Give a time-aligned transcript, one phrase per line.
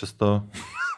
[0.00, 0.42] přesto...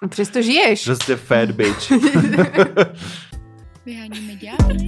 [0.03, 0.85] No přesto žiješ.
[0.85, 1.91] Prostě fat bitch.
[3.87, 4.87] Vyháníme ďábly.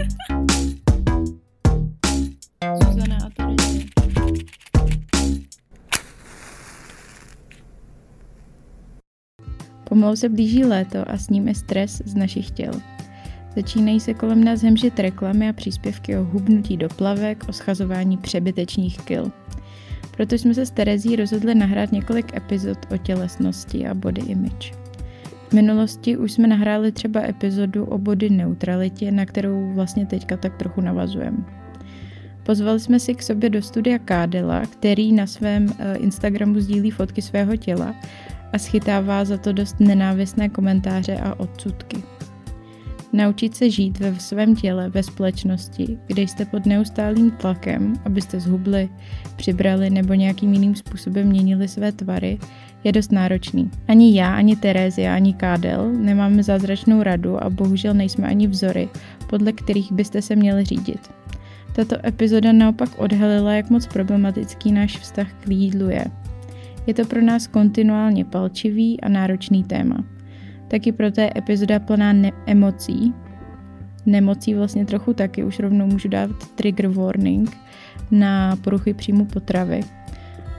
[2.85, 3.85] Zuzana a Terezie.
[9.85, 12.73] Pomalu se blíží léto a s ním je stres z našich těl.
[13.57, 18.99] Začínají se kolem nás hemžit reklamy a příspěvky o hubnutí do plavek, o schazování přebytečných
[19.01, 19.33] kil.
[20.17, 24.73] Proto jsme se s Terezí rozhodli nahrát několik epizod o tělesnosti a body image.
[25.49, 30.57] V minulosti už jsme nahráli třeba epizodu o body neutralitě, na kterou vlastně teďka tak
[30.57, 31.39] trochu navazujeme.
[32.43, 37.23] Pozvali jsme si k sobě do studia Kádela, který na svém eh, Instagramu sdílí fotky
[37.23, 37.95] svého těla
[38.53, 42.14] a schytává za to dost nenávistné komentáře a odsudky.
[43.15, 48.89] Naučit se žít ve svém těle ve společnosti, kde jste pod neustálým tlakem, abyste zhubli,
[49.37, 52.39] přibrali nebo nějakým jiným způsobem měnili své tvary,
[52.85, 53.71] je dost náročný.
[53.89, 58.89] Ani já, ani Terézia, ani Kádel nemáme zázračnou radu a bohužel nejsme ani vzory,
[59.31, 61.11] podle kterých byste se měli řídit.
[61.73, 66.05] Tato epizoda naopak odhalila, jak moc problematický náš vztah k jídlu je.
[66.87, 70.14] Je to pro nás kontinuálně palčivý a náročný téma
[70.69, 73.15] taky proto je epizoda plná ne- emocí.
[74.07, 77.57] Nemocí vlastně trochu taky, už rovnou můžu dát trigger warning
[78.11, 79.81] na poruchy příjmu potravy.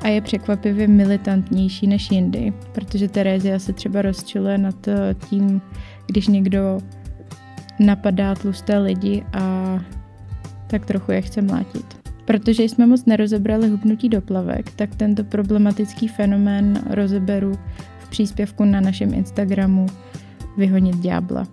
[0.02, 4.88] A je překvapivě militantnější než jindy, protože Terezia se třeba rozčiluje nad
[5.30, 5.62] tím,
[6.08, 6.80] když někdo
[7.80, 9.80] napadá tlusté lidi a
[10.68, 11.86] tak trochu je chce mlátit.
[12.26, 17.52] Protože jsme moc nerozebrali hubnutí do plavek, tak tento problematický fenomén rozeberu
[18.16, 19.86] příspěvku na našem Instagramu
[20.58, 21.44] Vyhonit ďábla.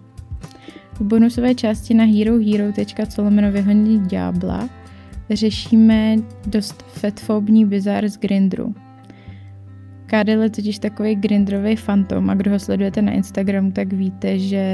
[0.95, 4.69] V bonusové části na herohero.co vyhonit ďábla
[5.31, 8.75] řešíme dost fetfobní bizár z Grindru.
[10.07, 14.65] Kádel je totiž takový grindrový fantom a kdo ho sledujete na Instagramu, tak víte, že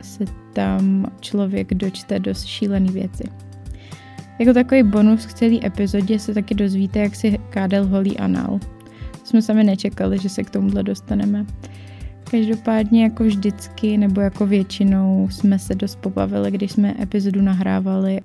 [0.00, 3.24] se tam člověk dočte dost šílený věci.
[4.38, 8.60] Jako takový bonus k celé epizodě se taky dozvíte, jak si Kádel holí anal
[9.24, 11.46] jsme sami nečekali, že se k tomuhle dostaneme.
[12.30, 18.20] Každopádně jako vždycky nebo jako většinou jsme se dost pobavili, když jsme epizodu nahrávali,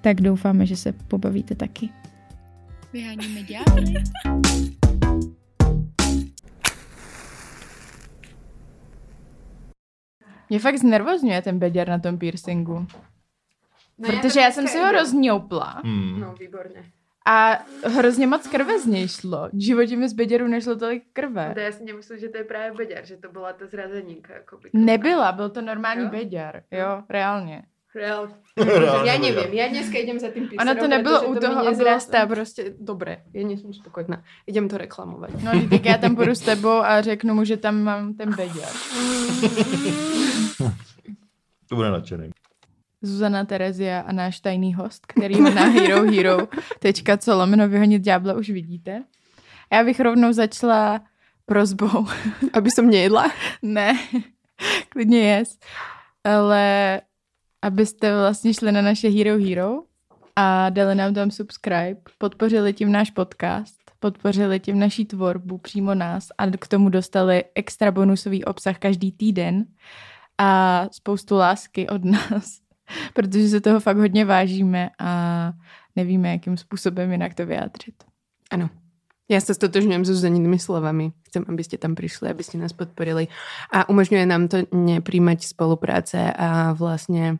[0.00, 1.88] tak doufáme, že se pobavíte taky.
[2.92, 3.94] Vyháníme ďábly.
[10.50, 12.86] Mě fakt znervozňuje ten beděr na tom piercingu.
[13.98, 15.80] No Protože já, já jsem si ho rozňoupla.
[15.84, 16.20] Hmm.
[16.20, 16.84] No, výborně.
[17.28, 19.48] A hrozně moc krve z něj šlo.
[19.52, 21.50] V životě mi z beděru nešlo tolik krve.
[21.54, 24.34] To já si nemyslím, že to je právě beděr, že to byla ta zrazeninka.
[24.34, 26.08] Jakoby, Nebyla, byl to normální jo?
[26.10, 26.62] beděr.
[26.70, 27.62] Jo, reálně.
[27.94, 28.28] Reál.
[29.04, 32.26] já nevím, já dneska idem za tím písarom, Ona to nebylo u toho, to zrastá
[32.26, 34.22] prostě, dobré, já nejsem spokojná.
[34.46, 35.30] Idem to reklamovat.
[35.42, 38.68] No, tak já tam půjdu s tebou a řeknu mu, že tam mám ten beděr.
[41.68, 42.30] to bude nadšený.
[43.04, 49.04] Zuzana Terezia a náš tajný host, který ho na herohero.co lomeno vyhonit ďábla už vidíte.
[49.70, 51.00] A já bych rovnou začala
[51.46, 52.06] prozbou.
[52.52, 53.32] Aby som nejedla?
[53.62, 53.98] ne,
[54.88, 55.58] klidně jes.
[56.24, 57.00] Ale
[57.62, 59.82] abyste vlastně šli na naše Hero Hero
[60.36, 66.28] a dali nám tam subscribe, podpořili tím náš podcast, podpořili tím naší tvorbu přímo nás
[66.38, 69.64] a k tomu dostali extra bonusový obsah každý týden
[70.38, 72.63] a spoustu lásky od nás
[73.14, 75.52] protože se toho fakt hodně vážíme a
[75.96, 77.94] nevíme, jakým způsobem jinak to vyjádřit.
[78.50, 78.70] Ano.
[79.28, 81.12] Já se stotožňujem s Zuzaninými slovami.
[81.26, 83.28] Chcem, abyste tam přišli, abyste nás podporili.
[83.72, 87.38] A umožňuje nám to nepríjmať spolupráce a vlastně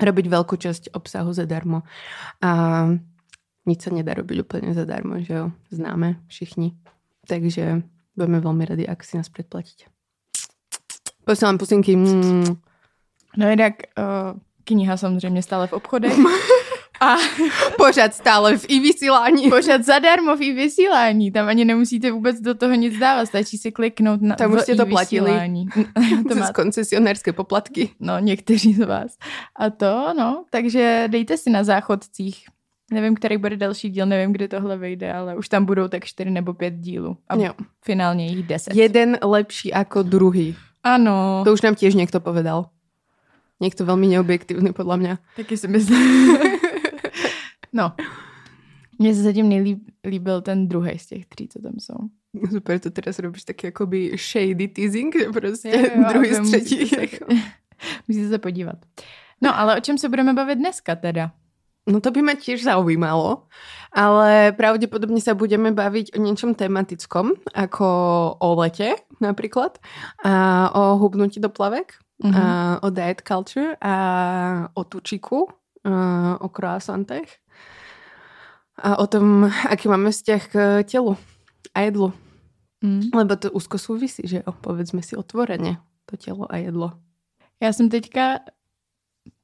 [0.00, 1.82] robiť veľkú časť obsahu zadarmo.
[2.42, 2.50] A
[3.66, 5.50] nic se nedá robiť úplně zadarmo, že jo?
[5.70, 6.72] Známe všichni.
[7.28, 7.82] Takže
[8.16, 9.84] budeme velmi radi, ak si nás předplatíte.
[11.24, 11.96] Posílám pusinky.
[11.96, 12.44] Mm.
[13.36, 16.12] No jinak uh, Kniha samozřejmě stále v obchodech.
[17.02, 17.16] A
[17.76, 19.50] pořád stále v i-vysílání.
[19.50, 21.32] Pořád zadarmo v i-vysílání.
[21.32, 23.26] Tam ani nemusíte vůbec do toho nic dávat.
[23.26, 25.30] Stačí si kliknout na Tam už jste to platili.
[26.28, 26.52] to má...
[26.52, 27.90] koncesionérské poplatky.
[28.00, 29.16] No, někteří z vás.
[29.56, 32.44] A to, no, takže dejte si na záchodcích.
[32.92, 36.30] Nevím, který bude další díl, nevím, kdy tohle vyjde, ale už tam budou tak čtyři
[36.30, 37.16] nebo pět dílů.
[37.28, 37.52] A jo.
[37.84, 38.74] finálně jich deset.
[38.76, 40.56] Jeden lepší jako druhý.
[40.82, 41.42] Ano.
[41.44, 42.66] To už nám těž někdo povedal.
[43.62, 45.18] Někdo velmi neobjektivní, podle mě.
[45.36, 46.38] Taky si myslím.
[47.72, 47.92] no.
[48.98, 51.98] Mně se zatím nejlíbil líbil ten druhý z těch tří, co tam jsou.
[52.50, 56.80] Super, to teraz robíš taky jakoby shady teasing, že prostě jo, jo, druhý z třetí.
[56.80, 57.18] Musíte se,
[58.08, 58.76] musíte se podívat.
[59.40, 61.30] No, ale o čem se budeme bavit dneska teda?
[61.86, 63.50] No to by ma tiež zaujímalo,
[63.90, 67.86] ale pravdepodobne sa budeme baviť o niečom tematickom, ako
[68.38, 69.82] o lete napríklad,
[70.22, 72.36] a o hubnutí do plavek, mm-hmm.
[72.36, 73.94] a o diet culture a
[74.74, 75.48] o tučiku,
[75.84, 77.38] a o croissantech
[78.82, 81.16] a o tom, aký máme vzťah k telu
[81.74, 82.12] a jedlu.
[82.82, 83.14] Mm.
[83.14, 86.92] Lebo to úzko súvisí, že jo, povedzme si otvorene, to tělo a jedlo.
[87.60, 88.38] Já jsem teďka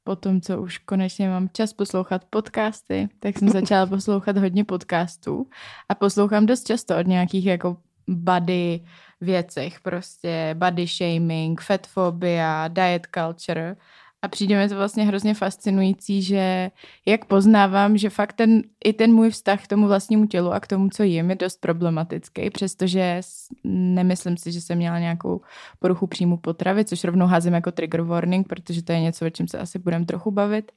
[0.04, 5.46] po tom, co už konečně mám čas poslouchat podcasty, tak jsem začala poslouchat hodně podcastů
[5.88, 7.76] a poslouchám dost často od nějakých jako
[8.08, 8.80] body
[9.20, 13.76] věcech, prostě body shaming, fatfobia, diet culture
[14.22, 16.70] a přijde mi to vlastně hrozně fascinující, že
[17.06, 20.66] jak poznávám, že fakt ten, i ten můj vztah k tomu vlastnímu tělu a k
[20.66, 23.20] tomu, co jim, je dost problematický, přestože
[23.64, 25.40] nemyslím si, že jsem měla nějakou
[25.78, 29.48] poruchu příjmu potravy, což rovnou házím jako trigger warning, protože to je něco, o čem
[29.48, 30.72] se asi budeme trochu bavit.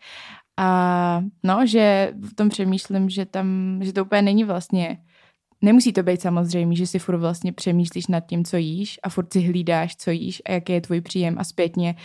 [0.58, 4.98] A no, že v tom přemýšlím, že tam, že to úplně není vlastně
[5.62, 9.34] Nemusí to být samozřejmě, že si furt vlastně přemýšlíš nad tím, co jíš a furt
[9.34, 11.96] si hlídáš, co jíš a jaký je tvůj příjem a zpětně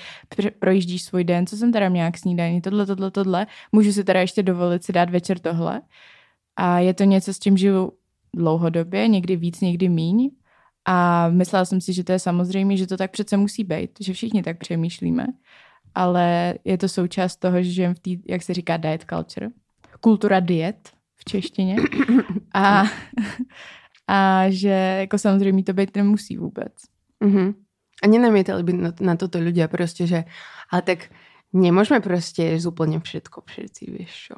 [0.59, 3.47] projíždíš svůj den, co jsem teda měla k snídaní, tohle, tohle, tohle.
[3.73, 5.83] Můžu si teda ještě dovolit si dát večer tohle.
[6.57, 7.93] A je to něco, s čím žiju
[8.35, 10.31] dlouhodobě, někdy víc, někdy míň.
[10.85, 14.13] A myslela jsem si, že to je samozřejmě, že to tak přece musí být, že
[14.13, 15.27] všichni tak přemýšlíme.
[15.95, 19.49] Ale je to součást toho, že žijeme v té, jak se říká, diet culture.
[20.01, 20.96] Kultura diet,
[21.29, 21.77] češtině.
[22.55, 22.85] A,
[24.09, 26.73] a že jako samozřejmě to být nemusí vůbec.
[27.25, 27.55] Mm-hmm.
[28.03, 30.25] A nenamietali by na, na toto ľudia prostě, že
[30.71, 30.99] ale tak
[31.53, 34.35] nemôžeme prostě úplne všetko všetci, vieš čo.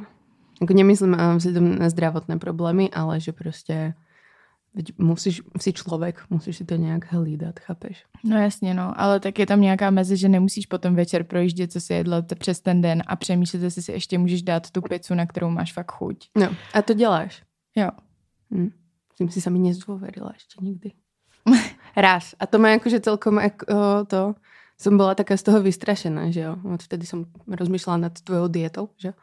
[0.60, 3.94] Jako nemyslím vzhľadom na zdravotné problémy, ale že prostě
[4.78, 8.04] Veď musíš, si člověk, musíš si to nějak hlídat, chápeš?
[8.24, 11.80] No jasně, no, ale tak je tam nějaká meze, že nemusíš potom večer projíždět, co
[11.80, 15.26] si jedlo přes ten den a přemýšlet, jestli si ještě můžeš dát tu pizzu, na
[15.26, 16.28] kterou máš fakt chuť.
[16.36, 17.42] No, a to děláš?
[17.76, 17.88] Jo.
[18.54, 18.70] Hm.
[19.16, 20.92] Tím si sami nezdôverila ještě nikdy.
[21.96, 22.34] Raz.
[22.40, 23.66] A to má jakože celkom jako
[24.04, 24.34] to,
[24.78, 26.54] som bola taká z toho vystrašená, že jo.
[26.78, 29.14] Vtedy som rozmýšľala nad tvojou dietou, že jo.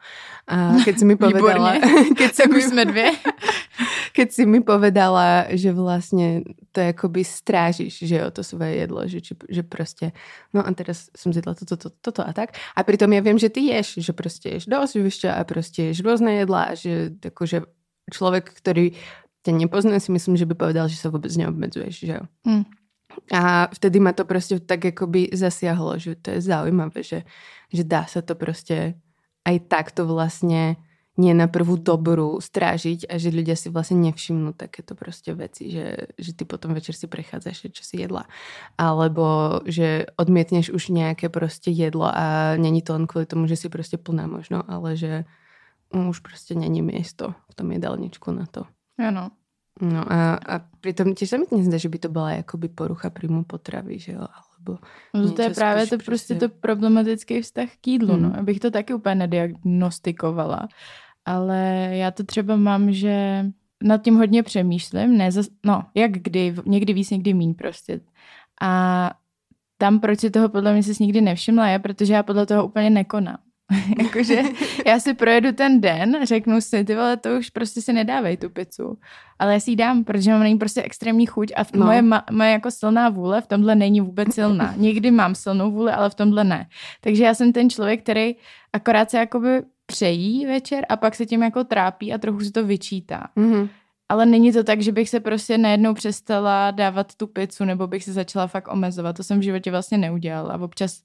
[0.52, 1.80] A keď si mi povedala...
[2.20, 3.08] keď si už sme dvě.
[4.16, 9.20] keď si mi povedala, že vlastně to jakoby strážíš, že jo, to svoje jedlo, že,
[9.48, 10.12] že prostě,
[10.54, 12.56] no a teraz som zjedla toto, toto, toto a tak.
[12.76, 16.00] A pritom ja viem, že ty ješ, že prostě ješ dosť, víš a prostě ješ
[16.04, 17.64] rôzne jedla a že akože
[18.12, 18.92] človek, ktorý
[19.42, 22.24] ťa nepozná, si myslím, že by povedal, že sa vôbec neobmedzuješ, že jo.
[22.44, 22.64] Hmm.
[23.32, 27.22] A vtedy ma to prostě tak jakoby zasiahlo, že to je zaujímavé, že,
[27.72, 28.94] že dá sa to prostě
[29.44, 30.76] aj takto vlastně
[31.16, 36.12] nie na prvú dobrú strážiť a že ľudia si vlastne nevšimnú takéto prostě veci, že,
[36.18, 38.28] že ty potom večer si prechádzaš, čo si jedla.
[38.76, 43.68] Alebo že odmietneš už nejaké prostě jedlo a není to len kvôli tomu, že si
[43.68, 45.24] prostě plná možno, ale že
[45.90, 48.66] už prostě není miesto v tom jedálničku na to.
[48.98, 49.30] Ano.
[49.80, 53.44] No a, a pritom tiež sa mi nezdá, že by to byla jakoby porucha príjmu
[53.44, 54.24] potravy, že jo?
[54.24, 54.80] Alebo
[55.14, 58.22] no to je právě to prostě to problematický vztah k jídlu, hmm.
[58.22, 58.38] no.
[58.38, 60.68] Abych to taky úplně nediagnostikovala.
[61.24, 63.44] Ale já to třeba mám, že
[63.82, 68.00] nad tím hodně přemýšlím, ne zas, no, jak kdy, někdy víc, někdy míň prostě.
[68.62, 69.10] A
[69.78, 72.90] tam, proč si toho podle mě jsi nikdy nevšimla, je, protože já podle toho úplně
[72.90, 73.38] nekonám.
[74.02, 74.42] Jakože
[74.86, 78.50] já si projedu ten den, řeknu si, ty vole, to už prostě si nedávej tu
[78.50, 78.98] pizzu.
[79.38, 81.86] Ale já si ji dám, protože mám na ní prostě extrémní chuť a no.
[81.86, 84.74] moje, moje jako silná vůle v tomhle není vůbec silná.
[84.76, 86.68] Někdy mám silnou vůli, ale v tomhle ne.
[87.00, 88.34] Takže já jsem ten člověk, který
[88.72, 92.66] akorát se jakoby přejí večer a pak se tím jako trápí a trochu si to
[92.66, 93.28] vyčítá.
[93.36, 93.68] Mm-hmm.
[94.08, 98.04] Ale není to tak, že bych se prostě najednou přestala dávat tu pizzu nebo bych
[98.04, 99.16] se začala fakt omezovat.
[99.16, 100.54] To jsem v životě vlastně neudělala.
[100.54, 101.02] A občas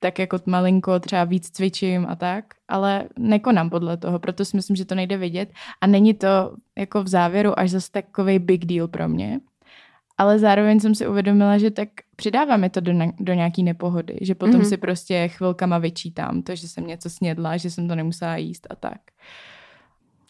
[0.00, 4.76] tak jako malinko třeba víc cvičím a tak, ale nekonám podle toho, proto si myslím,
[4.76, 8.88] že to nejde vidět a není to jako v závěru až zase takový big deal
[8.88, 9.40] pro mě.
[10.18, 14.60] Ale zároveň jsem si uvědomila, že tak přidáváme to do, do nějaký nepohody, že potom
[14.60, 14.68] mm-hmm.
[14.68, 18.76] si prostě chvilkama vyčítám to, že jsem něco snědla, že jsem to nemusela jíst a
[18.76, 19.00] tak.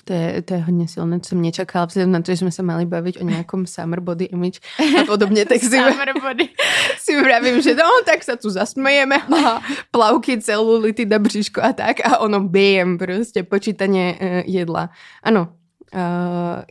[0.08, 2.62] To je, to je hodně silné, co mě čekala, vzhledem na to, že jsme se
[2.62, 4.60] mali bavit o nějakom summer body image
[5.00, 6.48] a podobně, tak si, summer body.
[6.98, 9.60] si vravím, že no, tak se tu zasmejeme a
[9.90, 14.90] plavky, celulity na bříško a tak a ono bějem prostě počítaně uh, jedla.
[15.22, 15.48] Ano,
[15.94, 16.00] uh,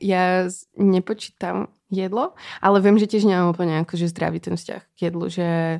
[0.01, 0.43] já
[0.77, 5.79] nepočítám jedlo, ale vím, že těž nemám úplně že zdravý ten vzťah k jedlu, že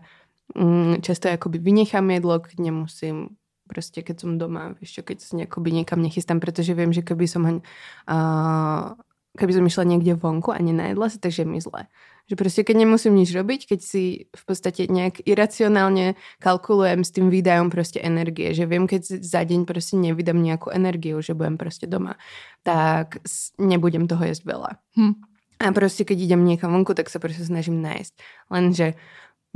[0.56, 3.28] um, často jakoby vynechám jedlo, keď nemusím
[3.68, 7.28] prostě keď som doma, vieš čo, keď sa by niekam nechystám, pretože viem, že keby
[7.28, 8.96] som uh,
[9.38, 11.86] keby som išla niekde vonku a nenajedla sa, takže je mi zle.
[12.28, 17.32] Že proste keď nemusím nič robiť, keď si v podstate nejak iracionálne kalkulujem s tým
[17.32, 21.88] výdajom proste energie, že viem, keď za deň proste nevydám nejakú energiu, že budem proste
[21.88, 22.20] doma,
[22.68, 23.24] tak
[23.62, 24.72] nebudem toho jesť veľa.
[25.00, 25.16] Hm.
[25.58, 28.14] A proste keď idem niekam vonku, tak sa proste snažím nájsť.
[28.54, 28.94] Lenže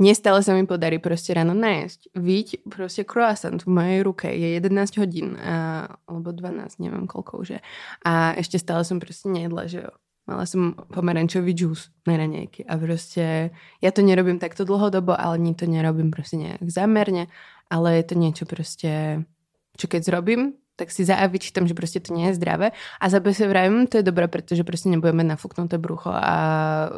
[0.02, 2.18] nestále sa mi podarí proste ráno nájsť.
[2.18, 7.48] Víť proste croissant v mojej ruke je 11 hodín, a, alebo 12, neviem koľko už
[7.56, 7.60] je.
[8.02, 9.92] A ešte stále som proste nejedla, že jo.
[10.22, 13.50] Mala som pomerančový džús na raňajky a proste
[13.82, 17.26] ja to nerobím takto dlhodobo, ale ani to nerobím proste nejak zámerne,
[17.66, 19.26] ale je to niečo proste,
[19.74, 23.04] čo keď zrobím, tak si za A vyčítam, že proste to nie je zdravé a
[23.06, 26.34] za B si vravím, to je dobré, pretože proste nebudeme nafúknuté brucho a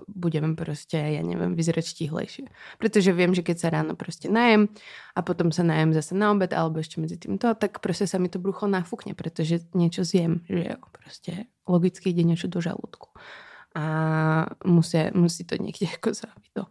[0.08, 2.48] budeme proste, ja neviem, vyzerať štíhlejšie.
[2.80, 4.72] Pretože viem, že keď sa ráno proste najem
[5.12, 8.16] a potom sa najem zase na obed alebo ešte medzi tým to, tak proste sa
[8.16, 13.12] mi to brucho nafúkne, pretože niečo zjem, že jo, proste logicky ide niečo do žalúdku
[13.74, 13.84] a
[14.64, 16.64] musí, musí to niekde ako záviť to.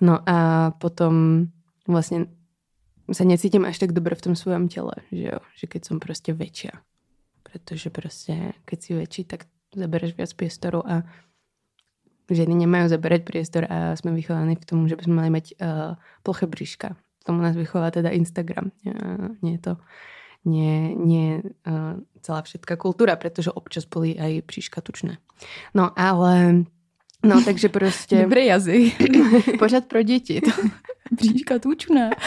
[0.00, 1.46] No a potom
[1.84, 2.30] vlastne
[3.12, 6.32] sa necítim až tak dobre v tom svojom tele, že jo, že keď som proste
[6.32, 6.80] väčšia.
[7.44, 9.44] Pretože proste, keď si väčší, tak
[9.76, 11.04] zabereš viac priestoru a
[12.30, 16.00] ženy nemajú zaberať priestor a sme vychovaní k tomu, že by sme mali mať uh,
[16.24, 16.96] ploché bríška.
[17.28, 18.72] Tomu nás vychová teda Instagram.
[18.84, 19.72] Uh, nie je to
[20.44, 25.16] nie, nie uh, celá všetká kultúra, pretože občas boli aj příška tučné.
[25.72, 26.64] No ale,
[27.24, 28.22] no takže prostě...
[28.22, 28.94] Dobrý jazyk.
[29.58, 30.40] Pořád pro děti.
[30.40, 30.50] To
[31.10, 32.10] bříška tučná.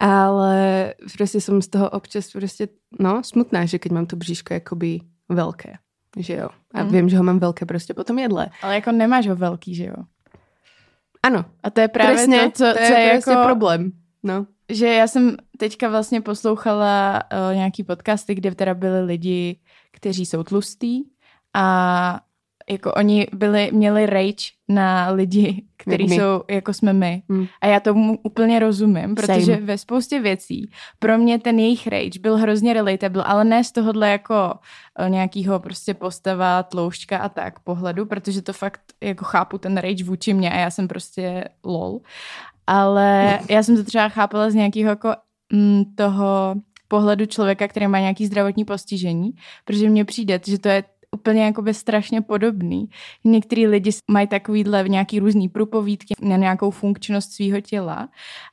[0.00, 2.68] Ale prostě som z toho občas prostě,
[3.00, 5.72] no, smutná, že keď mám to bříško jakoby velké,
[6.16, 6.48] že jo.
[6.74, 6.92] A Mm.
[6.92, 8.46] vím, že ho mám velké prostě po tom jedle.
[8.62, 9.94] Ale jako nemáš ho velký, že jo?
[11.22, 13.44] Ano, A to je právě přesně, to, co, to je, co je prostě jako...
[13.44, 13.92] problém.
[14.22, 14.46] No.
[14.68, 19.60] že já jsem teďka vlastně poslouchala uh, nějaký podcasty, kde teda byli lidi,
[19.92, 21.00] kteří jsou tlustý
[21.54, 22.20] a
[22.70, 27.22] jako oni byli, měli rage na lidi, kteří jsou, jako jsme my.
[27.28, 27.46] Hmm.
[27.60, 29.66] A já tomu úplně rozumím, protože Same.
[29.66, 34.10] ve spoustě věcí pro mě ten jejich rage byl hrozně relatable, ale ne z tohohle
[34.10, 34.54] jako
[34.98, 40.04] eh, nějakýho prostě postava, tloušťka a tak pohledu, protože to fakt jako chápu ten rage
[40.04, 42.00] vůči mě a já jsem prostě lol.
[42.66, 45.14] Ale já jsem to třeba chápala z nějakého jako
[45.52, 46.54] mm, toho
[46.88, 49.30] pohledu člověka, který má nějaký zdravotní postižení,
[49.64, 50.84] protože mně přijde, že to je
[51.16, 52.88] úplně jakoby strašně podobný.
[53.24, 58.08] Některý lidi mají takovýhle nějaký různý průpovídky na nějakou funkčnost svého těla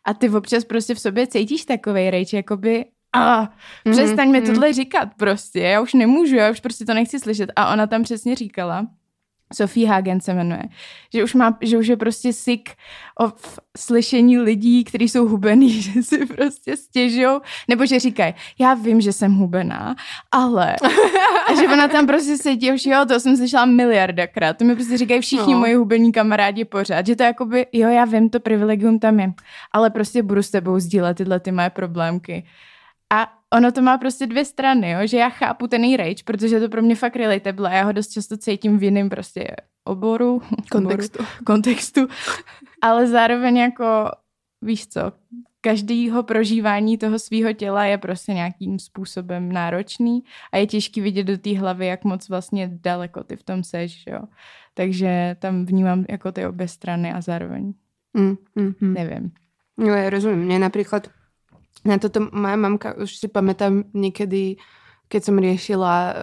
[0.05, 2.85] a ty občas prostě v sobě cítíš takovej rage, jakoby
[3.15, 3.49] a
[3.85, 4.47] Mhm, přestaň mi mhm.
[4.47, 7.51] tohle říkat prostě, já už nemůžu, já už prostě to nechci slyšet.
[7.55, 8.87] A ona tam přesně říkala,
[9.53, 10.63] Sophie Hagen se jmenuje,
[11.13, 12.69] že už, má, že už je prostě sick
[13.19, 19.01] of slyšení lidí, kteří jsou hubený, že si prostě stěžou, nebo že říkají, já vím,
[19.01, 19.95] že jsem hubená,
[20.31, 20.75] ale
[21.47, 24.97] a že ona tam prostě sedí, už jo, to jsem slyšela miliardakrát, to mi prostě
[24.97, 25.59] říkají všichni No.
[25.59, 29.33] moji hubení kamarádi pořád, že to je jakoby, jo, já vím, to privilegium tam je,
[29.71, 32.45] ale prostě budu s tebou sdílet tyhle ty moje problémky.
[33.13, 34.99] A ono to má prostě dvě strany, jo?
[35.07, 37.83] že já chápu ten její rage, protože je to pro mě fakt relatable a já
[37.83, 39.47] ho dost často cítím v jiném prostě
[39.83, 41.19] oboru, Kontextu.
[41.19, 42.07] oboru, kontextu,
[42.81, 44.11] ale zároveň jako,
[44.61, 45.11] víš co,
[45.61, 51.37] každýho prožívání toho svého těla je prostě nějakým způsobem náročný a je těžký vidět do
[51.37, 54.19] té hlavy, jak moc vlastně daleko ty v tom seš, jo.
[54.73, 57.73] Takže tam vnímám jako ty obě strany a zároveň
[58.17, 58.93] Mm, mm, mm.
[58.93, 59.31] nevím.
[59.77, 60.49] No ja rozumiem.
[60.49, 61.13] Mne napríklad
[61.85, 64.57] na toto moja mamka, už si pamätám niekedy,
[65.11, 66.15] keď som riešila eh,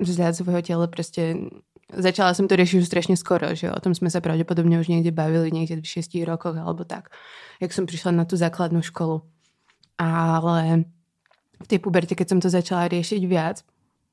[0.00, 1.52] vzhľad svojho tela, proste
[1.92, 5.08] začala som to riešiť už strašne skoro, že o tom sme sa pravdepodobne už niekde
[5.08, 7.08] bavili, niekde v 6 rokoch alebo tak,
[7.60, 9.24] jak som prišla na tú základnú školu.
[9.98, 10.86] Ale
[11.58, 13.64] v tej puberte, keď som to začala riešiť viac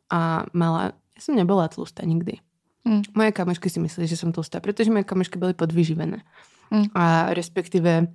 [0.10, 2.42] a mala, ja som nebola tlustá nikdy.
[2.86, 3.02] Mm.
[3.14, 6.26] Moje kamošky si mysleli, že som tlustá, pretože moje kamošky boli podvyživené.
[6.74, 6.90] Mm.
[6.98, 8.10] A respektíve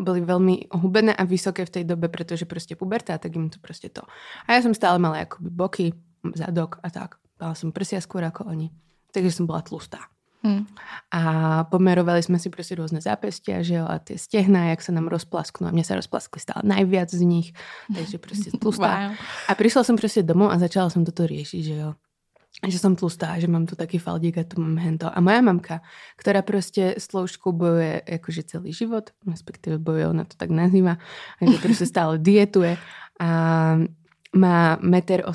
[0.00, 3.92] boli veľmi hubené a vysoké v tej dobe, pretože proste puberta, tak im to proste
[3.92, 4.02] to.
[4.48, 5.86] A ja som stále mala akoby boky,
[6.32, 7.20] zadok a tak.
[7.36, 8.72] Mala som prsia skôr ako oni.
[9.12, 10.08] Takže som bola tlustá.
[10.44, 10.68] Hm.
[11.08, 11.20] A
[11.72, 15.64] pomerovali sme si proste rôzne zápestia, že jo, a tie stehná, jak sa nám rozplasknú.
[15.64, 17.56] A mne sa rozplaskli stále najviac z nich.
[17.88, 19.16] Takže proste tlustá.
[19.16, 19.16] Wow.
[19.48, 21.96] A prišla som proste domov a začala som toto riešiť, že jo.
[22.64, 25.06] Že som tlustá, že mám tu taký faldík a tu mám hento.
[25.08, 25.84] A moja mamka,
[26.16, 30.96] ktorá proste s tloušťkou bojuje akože celý život, respektíve bojuje, ona to tak nazýva,
[31.38, 32.80] a že proste stále dietuje
[33.20, 33.28] a
[34.34, 35.30] má 1,82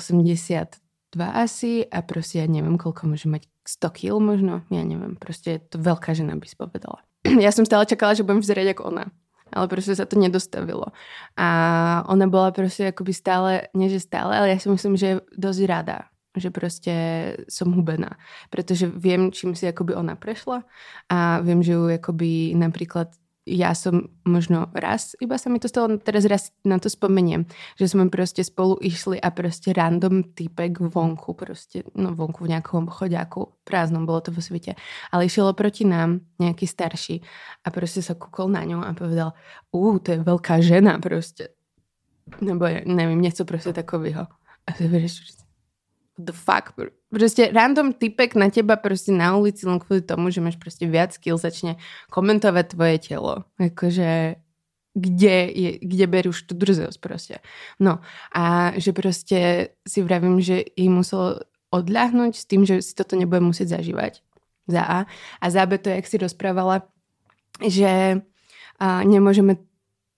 [1.16, 5.58] m asi a proste ja neviem, koľko môže mať 100 kg možno, ja neviem, proste
[5.58, 7.02] je to veľká žena by si povedala.
[7.44, 9.06] Ja som stále čakala, že budem vyzerať ako ona
[9.50, 10.94] ale proste sa to nedostavilo.
[11.34, 11.48] A
[12.06, 15.60] ona bola proste akoby stále, nie že stále, ale ja si myslím, že je dosť
[15.66, 15.98] rada,
[16.36, 16.94] že proste
[17.50, 18.14] som hubená.
[18.52, 20.62] Pretože viem, čím si akoby ona prešla
[21.10, 23.10] a viem, že ju akoby napríklad
[23.48, 27.48] ja som možno raz, iba sa mi to stalo, teraz raz na to spomeniem,
[27.80, 32.86] že sme proste spolu išli a proste random typek vonku, proste, no vonku v nejakom
[32.86, 34.76] chodiaku, prázdnom, bolo to vo svete,
[35.10, 37.24] ale išiel proti nám nejaký starší
[37.64, 39.34] a proste sa kúkol na ňu a povedal,
[39.74, 41.50] ú, to je veľká žena proste.
[42.38, 44.30] Nebo neviem, niečo proste takového.
[44.62, 44.86] A si
[46.22, 46.76] the fuck?
[47.10, 51.16] Proste random typek na teba proste na ulici len kvôli tomu, že máš proste viac
[51.16, 51.80] skill, začne
[52.12, 53.48] komentovať tvoje telo.
[53.58, 54.38] Akože
[54.94, 57.36] kde, je, kde berú tú drzosť proste.
[57.78, 58.02] No
[58.34, 63.42] a že proste si vravím, že jej muselo odľahnuť s tým, že si toto nebude
[63.42, 64.22] musieť zažívať.
[64.66, 64.98] Za A.
[65.38, 66.86] A za B to, jak si rozprávala,
[67.62, 68.22] že
[68.80, 69.60] a nemôžeme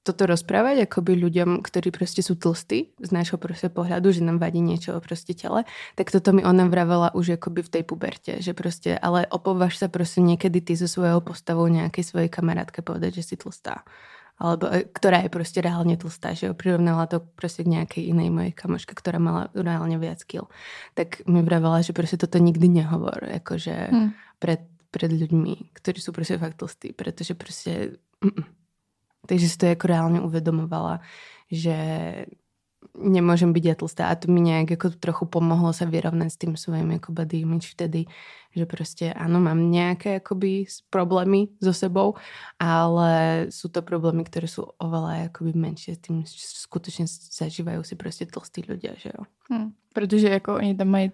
[0.03, 4.59] toto rozprávať akoby ľuďom, ktorí proste sú tlstí z nášho proste pohľadu, že nám vadí
[4.59, 5.63] niečo o proste tele,
[5.95, 9.87] tak toto mi ona vravela už akoby v tej puberte, že proste, ale opováš sa
[9.87, 13.87] proste niekedy ty so svojou postavou nejakej svojej kamarátke povedať, že si tlstá.
[14.43, 18.35] Alebo, e, ktorá je proste reálne tlstá, že ho prirovnala to proste k nejakej inej
[18.35, 20.51] mojej kamoške, ktorá mala reálne viac kill.
[20.99, 24.11] Tak mi vravela, že proste toto nikdy nehovor, akože hmm.
[24.43, 28.03] pred, pred ľuďmi, ktorí sú proste fakt tlstí, pretože proste...
[28.19, 28.51] Mm,
[29.27, 31.01] takže si to jako reálně uvedomovala,
[31.51, 31.77] že
[32.99, 36.57] nemôžem byť ja tlstá a to mi nejak jako trochu pomohlo sa vyrovnať s tým
[36.57, 38.05] svojím jako body image vtedy,
[38.57, 42.15] že prostě ano, mám nějaké jakoby problémy so sebou,
[42.59, 47.07] ale sú to problémy, které sú oveľa jakoby menšie, tým skutečně
[47.39, 49.25] zažívají si prostě tlstí ľudia, že jo.
[49.51, 51.13] Hmm, protože jako oni tam mají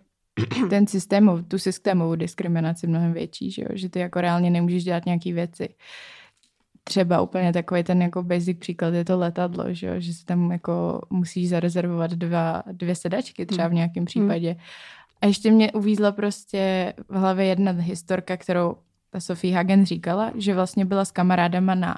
[0.70, 3.68] ten systémov, tu systémovou diskriminaci mnohem větší, že jo?
[3.72, 5.68] že ty jako reálně nemůžeš dělat nějaký věci
[6.88, 11.00] třeba úplně takový ten jako basic příklad je to letadlo, že, že si tam jako
[11.10, 13.76] musíš zarezervovat dva, dvě sedačky třeba v hmm.
[13.76, 14.06] nějakém hmm.
[14.06, 14.56] případě.
[15.20, 18.76] A ještě mě uvízla prostě v hlavě jedna historka, kterou
[19.10, 21.96] ta Sophie Hagen říkala, že vlastně byla s kamarádama na,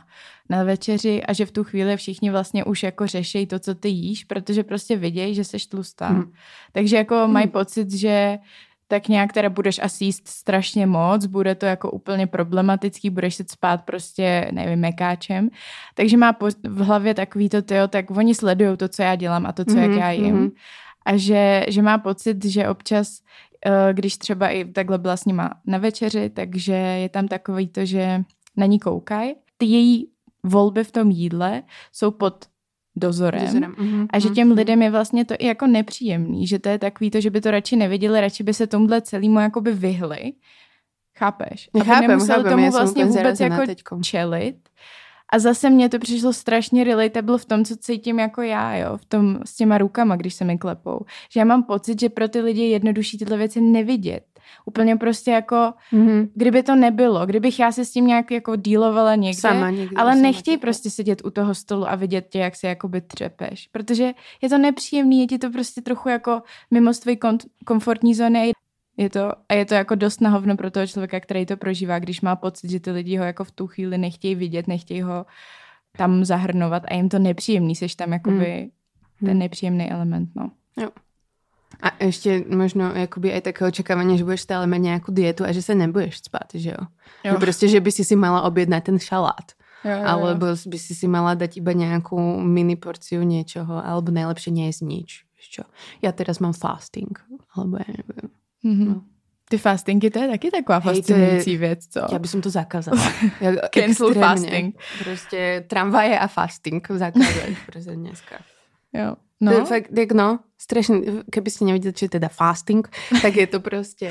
[0.49, 3.89] na večeři a že v tu chvíli všichni vlastně už jako řešejí to, co ty
[3.89, 6.09] jíš, protože prostě vidějí, že seš tlustá.
[6.09, 6.33] Hmm.
[6.73, 8.39] Takže jako mají pocit, že
[8.91, 13.45] tak nějak teda budeš asi jíst strašně moc, bude to jako úplně problematický, budeš se
[13.49, 15.49] spát prostě, nevím, mekáčem.
[15.95, 16.37] Takže má
[16.69, 19.71] v hlavě takový to, tyjo, tak oni sledují to, co já dělám a to, co
[19.71, 20.37] mm-hmm, jak já jim.
[20.37, 20.53] Mm-hmm.
[21.07, 23.23] A že, že má pocit, že občas,
[23.67, 27.85] eh, když třeba i takhle byla s nima na večeři, takže je tam takový to,
[27.85, 28.23] že
[28.57, 29.35] na ní koukají.
[29.57, 30.07] Ty její
[30.43, 32.45] volby v tom jídle jsou pod
[32.97, 33.73] dozorem, dozorem.
[33.73, 34.57] Uh-huh, a že mhm, těm uh-huh.
[34.57, 37.51] lidem je vlastně to i jako nepříjemný, že to je takový to, že by to
[37.51, 40.33] radši neviděli, radši by se tomuhle celému jakoby vyhli.
[41.19, 41.71] Chápeš?
[41.75, 44.03] Aby chápem, nemusel chápem, tomu vlastně vůbec jako teďkom.
[44.03, 44.57] čelit.
[45.33, 49.05] A zase mně to přišlo strašně relatable v tom, co cítím jako já, jo, v
[49.05, 51.05] tom s těma rukama, když se mi klepou.
[51.33, 54.25] Že já mám pocit, že pro ty lidi je jednodušší tyhle věci nevidět.
[54.65, 56.29] Úplně prostě jako, mm-hmm.
[56.35, 60.17] kdyby to nebylo, kdybych já se s tím nějak jako dílovala někde, sama někde ale
[60.17, 64.13] nechtěj sama prostě sedět u toho stolu a vidět tě, jak se jakoby třepeš, protože
[64.43, 68.53] je to nepříjemný, je ti to prostě trochu jako mimo kom- komfortní zóny
[68.97, 71.99] je to, a je to jako dost na hovno pro toho člověka, který to prožívá,
[71.99, 75.27] když má pocit, že ty lidi ho jako v tu chvíli nechtějí vidět, nechtějí ho
[75.97, 78.71] tam zahrnovat a jim to nepříjemný, seš tam jakoby
[79.21, 79.27] mm.
[79.27, 80.51] ten nepříjemný element, no.
[80.77, 80.89] Jo.
[81.79, 85.63] A ešte možno akoby aj také očakávanie, že budeš stále mať nejakú dietu a že
[85.63, 86.83] sa nebudeš spať, že jo?
[87.23, 87.33] jo.
[87.33, 89.55] Že proste, že by si si mala objednať ten šalát.
[89.81, 94.53] Jo, jo, alebo by si si mala dať iba nejakú mini porciu niečoho, alebo najlepšie
[94.53, 95.11] jesť nič.
[95.41, 95.65] Čo?
[96.05, 97.17] Ja teraz mám fasting,
[97.57, 98.29] alebo ja neviem.
[98.61, 98.89] Mm-hmm.
[98.93, 99.03] No.
[99.51, 102.01] Ty fastingy, to je taky taková fascinující věc, co?
[102.13, 103.03] Já bych to zakázala.
[103.75, 104.79] Cancel fasting.
[105.05, 108.37] Prostě tramvaje a fasting zakázat prostě dneska.
[108.93, 109.17] Jo.
[109.41, 109.53] No.
[109.53, 112.85] To je fakt, jak no, strašne, keby ste nevedeli, čo je teda fasting,
[113.25, 114.09] tak je to proste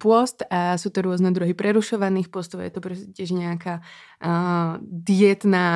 [0.00, 3.84] pôst a sú to rôzne druhy prerušovaných postov, je to proste tiež nejaká
[4.24, 5.66] uh, dietná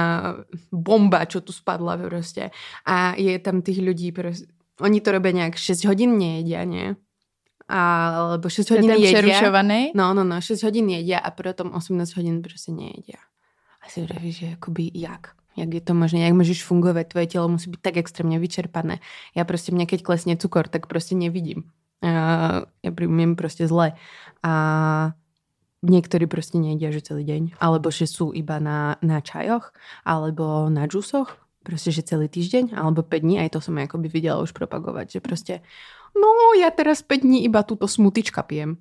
[0.73, 2.49] bomba, čo tu spadla proste.
[2.89, 4.49] A je tam tých ľudí, proste,
[4.81, 6.97] oni to robia nejak 6 hodín nejedia, nie?
[7.69, 9.23] alebo 6 hodín jedia.
[9.23, 9.93] Přerušovaný?
[9.95, 13.21] No, no, no, 6 hodín jedia a potom 18 hodín prostě nejedia.
[13.81, 15.37] A si vravíš, že akoby jak?
[15.57, 18.99] Jak je to možné, jak můžeš fungovat, tvoje tělo musí být tak extrémně vyčerpané.
[19.35, 21.63] Já prostě, mě keď klesne cukor, tak prostě nevidím.
[22.03, 23.93] Já, já mě prostě zle.
[24.43, 25.13] A
[25.85, 27.43] niektorí prostě nejedia, že celý deň.
[27.61, 29.73] Alebo že sú iba na, na čajoch,
[30.05, 31.37] alebo na džusoch.
[31.63, 33.41] Prostě, že celý týždeň, alebo 5 dní.
[33.41, 35.61] Aj to som akoby videla už propagovať, že prostě
[36.17, 36.29] no,
[36.61, 38.77] ja teraz 5 dní iba túto smutička pijem.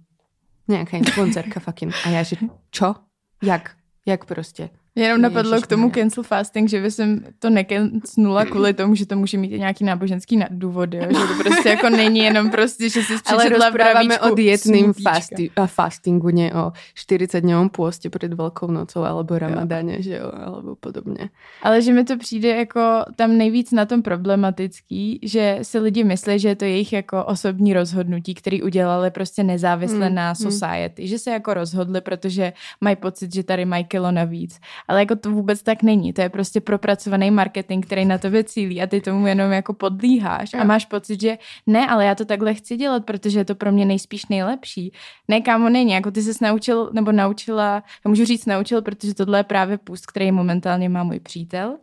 [0.67, 1.91] Nejaká influencerka fucking.
[2.05, 2.36] A ja, že
[2.71, 2.95] čo?
[3.43, 3.75] Jak?
[4.05, 4.69] Jak prostě?
[4.95, 9.06] Mě jenom napadlo k tomu cancel fasting, že by jsem to necancelnula kvůli tomu, že
[9.06, 11.03] to může mít i nějaký náboženský důvody, jo?
[11.10, 15.67] že to prostě jako není jenom prostě, že si Ale pravíčku o dietným fasti- a
[15.67, 21.29] fastingu, nie o 40-dňovom pôste pred Veľkou nocou alebo ramadáne, že jo, alebo podobne.
[21.62, 26.39] Ale že mi to přijde jako tam nejvíc na tom problematický, že si lidi myslí,
[26.39, 30.36] že je to jejich jako osobní rozhodnutí, který udělali prostě nezávisle Hmm, na hmm.
[30.36, 31.08] society.
[31.08, 34.60] Že se jako rozhodli, protože mají pocit, že tady mají kilo navíc.
[34.88, 36.13] Ale jako to vůbec tak není.
[36.13, 40.54] To je prostě propracovaný marketing, který na tebe cílí a ty tomu jenom jako podlíháš
[40.54, 43.72] a máš pocit, že ne, ale já to takhle chci dělat, protože je to pro
[43.72, 44.93] mě nejspíš nejlepší.
[45.28, 45.91] Ne, kámo, není.
[45.91, 50.06] Jako ty jsi naučil, nebo naučila, já můžu říct naučil, protože tohle je právě půst,
[50.06, 51.78] který momentálně má můj přítel.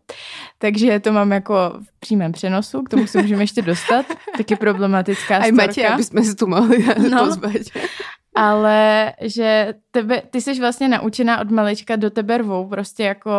[0.59, 4.07] Takže to mám jako v přímém přenosu, k tomu se můžeme ještě dostat.
[4.37, 5.67] Taky problematická Aj storka.
[5.67, 7.27] Matěj, aby sme sa tu mohli No.
[7.27, 7.37] no.
[8.35, 13.31] Ale že tebe, ty jsi vlastně naučená od malička do tebe rvou prostě jako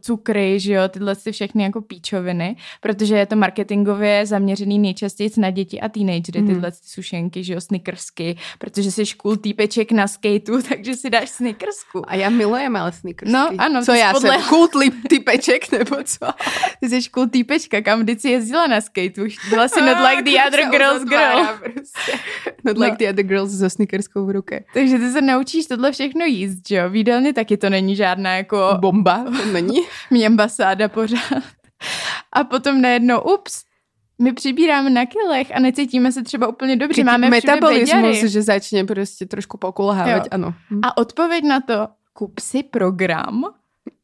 [0.00, 5.50] cukry, že jo, tyhle si všechny jako píčoviny, protože je to marketingově zaměřený nejčastěji na
[5.50, 6.46] děti a teenagery, Mhm.
[6.48, 11.28] tyhle ty sušenky, že jo, snickersky, protože jsi cool týpeček na skateu, takže si dáš
[11.30, 12.02] snickersku.
[12.06, 13.32] A ja milujem ale snickersky.
[13.32, 14.38] No, ano, Co ja podle-?
[14.48, 16.26] Kult lip typeček, nebo co?
[16.80, 20.38] Ty jsi cool týpečka, kam vždyť si jezdila na skateu, byla si not like the
[20.46, 21.46] other girls girl.
[21.58, 22.12] Prostě.
[22.64, 22.84] Not No.
[22.84, 24.64] like the other girls so snickerskou v ruke.
[24.74, 28.36] Takže ty se naučíš tohle všechno jíst, že jo, v jídelně taky to není žádná
[28.36, 29.78] jako Bomba, to není?
[30.10, 31.42] mě ambasáda pořád.
[32.32, 33.62] A potom najednou, ups,
[34.22, 37.04] my přibíráme na kilech a necítíme se třeba úplně dobře.
[37.04, 38.28] Máme metabolismus, beďary.
[38.28, 40.28] že začne prostě trošku pokulhávať, Jo.
[40.30, 40.54] ano.
[40.82, 43.44] A odpověď na to, kup si program,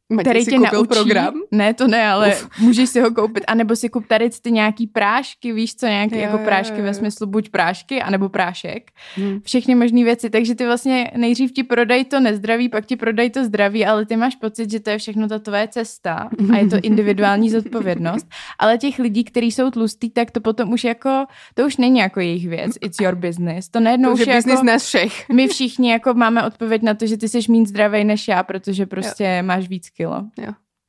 [0.09, 0.87] Matěj který si tě naučí.
[0.87, 1.33] program?
[1.51, 2.49] Ne, to ne, ale Uf.
[2.59, 3.43] Můžeš si ho koupit.
[3.47, 6.77] A nebo si kup tady ty nějaký prášky, víš co, nějaký Jo, jako jo, prášky
[6.77, 6.93] jo, ve jo.
[6.93, 8.91] smyslu buď prášky, anebo prášek.
[9.17, 9.39] Hm.
[9.43, 10.29] Všechny možné věci.
[10.29, 14.15] Takže ty vlastně nejdřív ti prodají to nezdraví, pak ti prodají to zdraví, ale ty
[14.17, 18.27] máš pocit, že to je všechno ta tvoje cesta a je to individuální zodpovědnost.
[18.59, 22.19] Ale těch lidí, kteří jsou tlustí, tak to potom už jako, to už není jako
[22.19, 22.71] jejich věc.
[22.81, 23.69] It's your business.
[23.69, 25.29] To najednou To už je je biznis jako, nás všech.
[25.29, 28.85] my všichni jako máme odpověď na to, že ty jsi méně zdravý než já, protože
[28.85, 30.27] prostě máš víc kilo.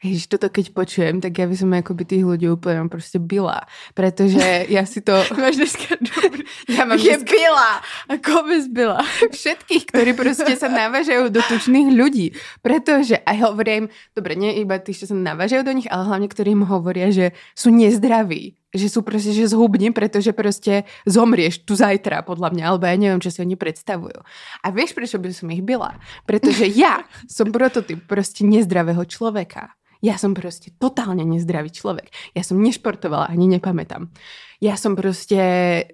[0.05, 3.64] Ježiš, toto keď počujem, tak ja by som akoby tých ľudí úplne proste byla.
[3.97, 5.16] Pretože ja si to...
[5.40, 6.45] Máš dneska dobrý.
[6.69, 7.71] Ja mám Je dneska byla.
[8.12, 9.01] Ako bys byla.
[9.33, 12.37] všetkých, ktorí proste sa navážajú do tučných ľudí.
[12.61, 16.53] Pretože aj hovorím, dobre, nie iba tí, čo sa navážajú do nich, ale hlavne, ktorí
[16.53, 18.53] im hovoria, že sú nezdraví.
[18.77, 23.21] Že sú proste, že zhubni, pretože proste zomrieš tu zajtra, podľa mňa, alebo ja neviem,
[23.25, 24.21] čo si oni predstavujú.
[24.62, 25.97] A vieš, prečo by som ich byla?
[26.29, 29.73] Pretože ja som prototyp proste nezdravého človeka.
[30.05, 32.12] Ja som proste totálne nezdravý človek.
[32.37, 34.12] Ja som nešportovala, ani nepamätám.
[34.61, 35.41] Ja som proste,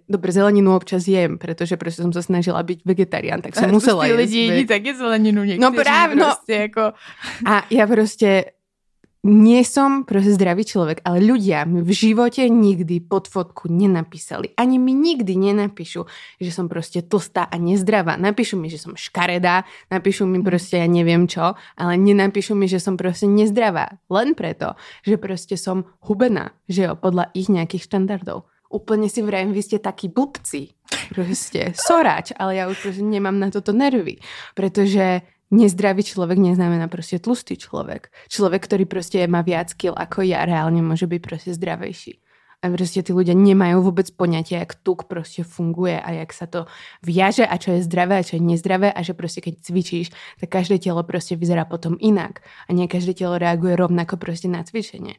[0.06, 4.18] dobre, zeleninu občas jem, pretože proste som sa snažila byť vegetarián, tak som musela jesť.
[4.18, 5.62] lidi jedí taky zeleninu někteří.
[5.62, 6.24] No právě, no.
[6.24, 6.82] Prostě jako...
[7.46, 8.44] A ja proste
[9.22, 14.50] nie som proste zdravý človek, ale ľudia mi v živote nikdy pod fotku nenapísali.
[14.58, 16.10] Ani mi nikdy nenapíšu,
[16.42, 18.18] že som proste tlstá a nezdravá.
[18.18, 19.62] Napíšu mi, že som škaredá,
[19.94, 24.02] napíšu mi proste ja neviem čo, ale nenapíšu mi, že som proste nezdravá.
[24.10, 24.74] Len preto,
[25.06, 28.50] že proste som hubená, že jo, podľa ich nejakých štandardov.
[28.74, 30.74] Úplne si vrajím, vy ste takí blbci.
[31.14, 34.18] Proste soráč, ale ja už proste nemám na toto nervy.
[34.56, 38.08] Pretože nezdravý človek neznamená proste tlustý človek.
[38.32, 42.18] Človek, ktorý proste má viac kil ako ja, reálne môže byť proste zdravejší.
[42.62, 46.70] A proste tí ľudia nemajú vôbec poňatie, jak tuk proste funguje a jak sa to
[47.02, 50.48] viaže a čo je zdravé a čo je nezdravé a že proste keď cvičíš, tak
[50.62, 55.18] každé telo proste vyzerá potom inak a nie každé telo reaguje rovnako proste na cvičenie.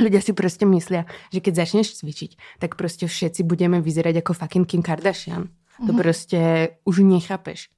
[0.00, 4.64] Ľudia si proste myslia, že keď začneš cvičiť, tak proste všetci budeme vyzerať ako fucking
[4.64, 5.52] Kim Kardashian.
[5.84, 7.68] To proste už nechápeš.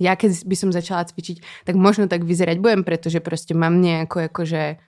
[0.00, 4.24] Ja keď by som začala cvičiť, tak možno tak vyzerať budem, pretože proste mám nejakú
[4.32, 4.80] akože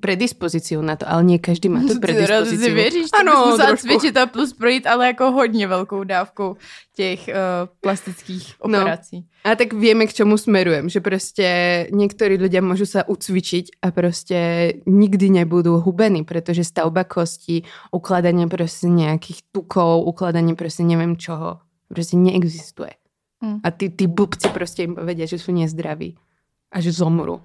[0.00, 2.74] predispozíciu na to, ale nie každý má tu predispozíciu.
[2.74, 3.88] věříš, tak Ano, musela trošku.
[3.88, 6.56] cvičit a plus projít, ale jako hodně velkou dávkou
[6.96, 7.34] těch uh,
[7.80, 8.80] plastických No.
[8.80, 9.24] operací.
[9.44, 11.44] A tak vieme, k čomu smerujem, že proste
[11.92, 14.36] niektorí ľudia môžu sa ucvičiť a proste
[14.88, 21.60] nikdy nebudú hubení, pretože stavba kostí, ukladanie proste nejakých tukov, ukladanie proste neviem čoho,
[21.92, 22.96] proste neexistuje.
[23.44, 23.60] Mm.
[23.62, 26.16] A tí, tí blbci proste im povedia, že sú nezdraví
[26.72, 27.40] a že zomru.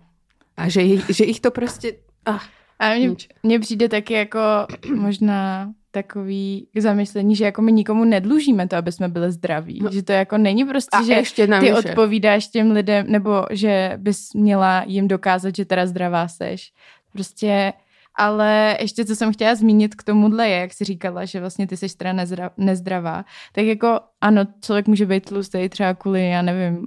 [0.56, 0.82] A že,
[1.12, 2.00] že ich to proste...
[2.26, 2.40] Ah,
[2.80, 4.40] A mně, mně přijde taky jako
[4.96, 9.80] možná takový k zamyšlení, že jako my nikomu nedlužíme to, aby jsme byli zdraví.
[9.84, 9.92] No.
[9.92, 11.74] Že to jako není prostě, A že ešte ty navyše.
[11.74, 16.72] odpovídáš těm lidem, nebo že bys měla jim dokázat, že teda zdravá seš.
[17.14, 17.74] Prostě,
[18.20, 21.78] ale ještě co jsem chtěla zmínit k tomuhle je, jak jsi říkala, že vlastně ty
[21.78, 22.14] seš teda
[22.58, 26.86] nezdravá, tak jako ano, člověk může být tlustý třeba kvůli, já nevím,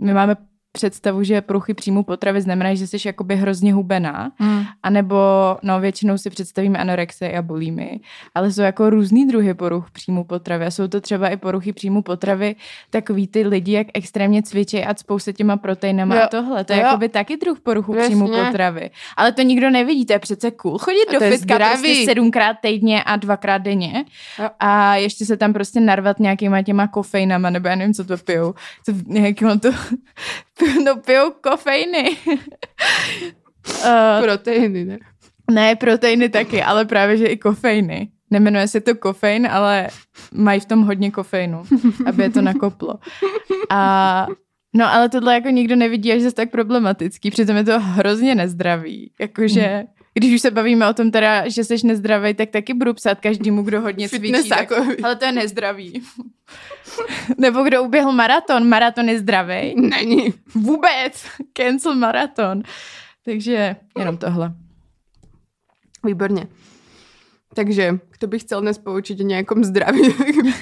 [0.00, 0.36] my máme
[0.78, 4.64] představu, že poruchy příjmu potravy znamená, že jsi jakoby hrozně hubená, Mm.
[4.82, 5.16] a nebo,
[5.62, 8.00] no většinou si představíme anorexie a bulimy,
[8.34, 12.02] ale jsou jako různý druhy poruch příjmu potravy a jsou to třeba i poruchy příjmu
[12.02, 12.56] potravy,
[12.90, 16.20] takový ty lidi, jak extrémně cvičí a cpou se těma proteinama Jo.
[16.24, 16.64] a tohle.
[16.64, 16.84] To je Jo.
[16.86, 18.04] jakoby taky druh poruchu Jasně.
[18.06, 18.90] příjmu potravy.
[19.16, 20.78] Ale to nikdo nevidí, to je přece cool.
[20.78, 21.82] Chodit A do fitka zdravý.
[21.82, 24.04] prostě sedmkrát týdně a dvakrát denně
[24.38, 24.48] Jo.
[24.60, 28.54] a ještě se tam prostě narvat nějakýma těma kofeinama, nebo já nevím, co to pijou.
[28.84, 29.68] Co nějakým to,
[30.84, 32.16] no pijou kofeiny.
[32.28, 34.98] uh, Proteiny, ne?
[35.50, 38.08] ne, proteiny taky, ale právě, že i kofeiny.
[38.30, 39.88] Nemenuje se to kofein, ale
[40.34, 41.62] mají v tom hodně kofeinu,
[42.06, 42.94] aby je to nakoplo.
[43.70, 44.26] A
[44.74, 47.30] no, ale tohle jako nikdo nevidí, až zase tak problematický.
[47.30, 49.12] Přitom je to hrozně nezdravý.
[49.20, 53.20] Jakože, když už se bavíme o tom teda, že jsi nezdravý, tak taky budu psát
[53.20, 54.48] každému, kdo hodně cvičí.
[54.48, 56.02] Tak, ale to je nezdravý.
[57.38, 58.68] Nebo kdo uběhl maraton.
[58.68, 59.74] Maraton je zdravý.
[59.76, 60.34] Není.
[60.54, 61.24] Vůbec.
[61.52, 62.62] Cancel maraton.
[63.24, 64.54] Takže jenom tohle.
[66.04, 66.46] Výborně.
[67.54, 70.04] Takže, kto by chcel nás poučiť o nejakom zdraví?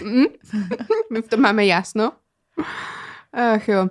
[0.07, 0.33] Hm?
[1.13, 2.13] My v tom máme jasno.
[3.33, 3.89] Ach jo.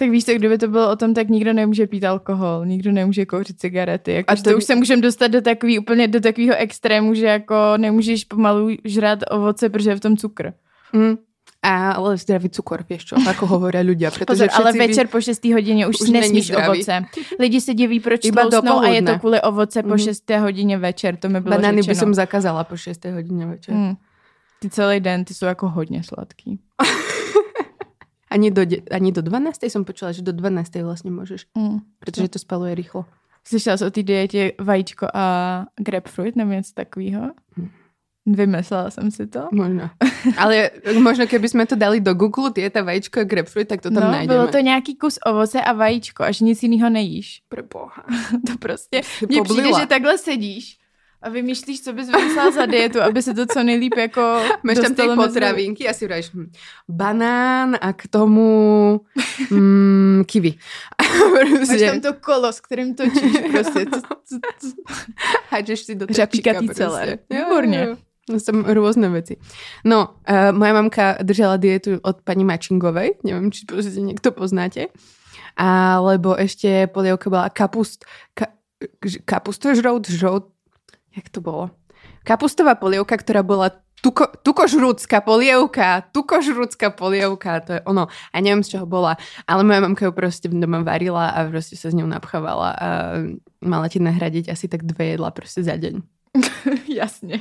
[0.00, 3.26] Tak víš co, kdyby to bylo o tom, tak nikdo nemůže pít alkohol, nikdo nemůže
[3.26, 4.12] kouřit cigarety.
[4.12, 7.26] Jako, A to- to, už se můžeme dostat do takový, úplně do takového extrému, že
[7.26, 10.52] jako nemůžeš pomalu žrát ovoce, protože je v tom cukr.
[10.92, 11.16] Mm.
[11.62, 14.08] A, ale zdravý cukor, vieš čo, ako hovoria ľudia.
[14.24, 15.44] Pozor, ale večer po 6.
[15.52, 17.04] hodině už, už nesmíš ovoce.
[17.36, 19.98] Lidi se diví, proč Iba tloustnou a je to kvůli ovoce po.
[19.98, 20.30] 6.
[20.40, 23.04] hodině večer, to mi bylo Banány by som zakázala po 6.
[23.04, 23.74] hodině večer.
[23.74, 23.94] Hmm.
[24.60, 26.58] Ty celý den, ty jsou jako hodně sladký.
[28.30, 29.70] Ani, do, ani do 12.
[29.70, 30.82] som počula, že do 12.
[30.86, 31.82] vlastne môžeš, Hmm.
[31.98, 33.04] pretože to spaluje rýchlo.
[33.44, 35.24] Slyšela jsi o té dietě vajíčko a
[35.80, 37.30] grapefruit nebo něco takového?
[38.26, 39.48] Vymyslela jsem si to.
[39.52, 39.90] Možno.
[40.38, 44.02] Ale možno keby sme to dali do Google, dieta vajíčko a grapefruit, tak to tam
[44.04, 44.34] no, nájdeme.
[44.34, 47.42] bylo to nějaký kus ovoce a vajíčko, až nic jiného nejíš.
[47.48, 48.04] Pre boha.
[48.46, 50.78] To prostě, mně přijde, že takhle sedíš
[51.22, 54.20] a vymýšlíš, co bys vymyslela za dietu, aby se to co nejlíp jako
[54.62, 56.52] Máš tam mezi- potravinky a si vravíš hm,
[56.88, 59.00] banán a k tomu
[59.50, 60.54] mm, kiwi.
[61.34, 63.86] Máš Proste, tam to kolo, s kterým točíš prostě.
[65.50, 66.74] Hádžeš si do tý proste.
[66.74, 67.18] celé.
[67.30, 67.96] Výborně.
[68.30, 69.42] No, Som rôzne veci.
[69.82, 74.86] No, uh, moja mamka držala dietu od pani Mačingovej, neviem, či proste niekto poznáte.
[75.58, 78.06] Alebo ešte polievka bola kapust,
[78.38, 78.54] ka,
[79.26, 80.46] kapustožrout, žrout,
[81.16, 81.70] jak to bolo?
[82.24, 83.70] Kapustová polievka, ktorá bola
[84.00, 88.08] tuko, tukožrúcka polievka, tukožrúcka polievka, to je ono.
[88.32, 91.92] A neviem, z čoho bola, ale moja mamka ju proste doma varila a proste sa
[91.92, 92.88] s ňou napchávala a
[93.60, 96.00] mala ti nahradiť asi tak dve jedla proste za deň.
[96.88, 97.40] Jasně.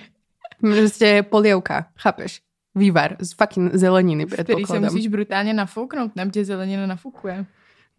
[0.60, 2.41] Proste polievka, chápeš?
[2.75, 7.45] Vývar z fucking zeleniny, Který se musíš brutálně nafouknout, nám tě zelenina nafukuje.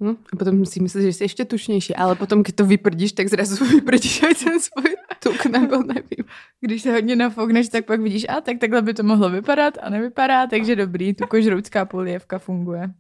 [0.01, 0.17] Hm?
[0.33, 3.61] A potom si myslíš, že si ešte tučnejší, ale potom, keď to vyprdíš, tak zrazu
[3.77, 6.25] vyprdíš aj ten svoj tuk, nebo nevím.
[6.61, 9.91] Když se hodně nafoukneš, tak pak vidíš, a tak takhle by to mohlo vypadat a
[9.91, 12.91] nevypadá, takže dobrý, tu kožroucká polievka funguje.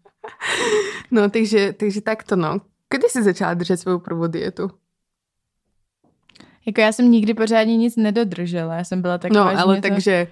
[1.10, 2.60] No, takže, takže takto, no.
[2.88, 4.70] Kedy si začala držet svou prvou dietu?
[6.66, 9.82] Jako já jsem nikdy pořádně nic nedodržela, já jsem byla taková, No, ale to...
[9.82, 10.28] takže...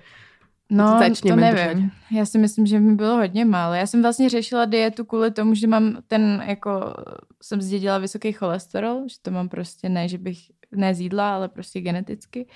[0.71, 1.91] No, začněme to nevím.
[2.11, 3.75] Já si myslím, že mi bylo hodně málo.
[3.75, 6.95] Já jsem vlastně řešila dietu kvůli tomu, že mám ten, jako,
[7.43, 10.39] jsem zdědila vysoký cholesterol, že to mám prostě ne, že bych,
[10.73, 12.47] ne z jídla, ale prostě geneticky.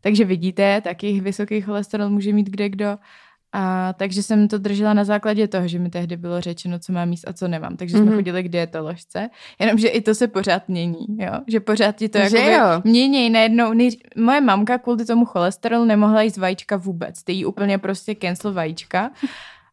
[0.00, 2.98] Takže vidíte, taky vysoký cholesterol může mít kde kdo.
[3.56, 7.10] A takže jsem to držela na základě toho, že mi tehdy bylo řečeno, co mám
[7.10, 7.76] jíst a co nemám.
[7.76, 8.14] Takže jsme Mhm.
[8.14, 9.30] chodili k dietoložce.
[9.58, 11.32] Jenomže i to se pořád mění, jo?
[11.46, 13.72] Že pořád ti to Že jako mění najednou.
[13.72, 13.90] Nej...
[14.16, 17.22] Moje mamka kvůli tomu cholesterolu nemohla jíst vajíčka vůbec.
[17.22, 19.10] Ty jí úplně prostě cancel vajíčka.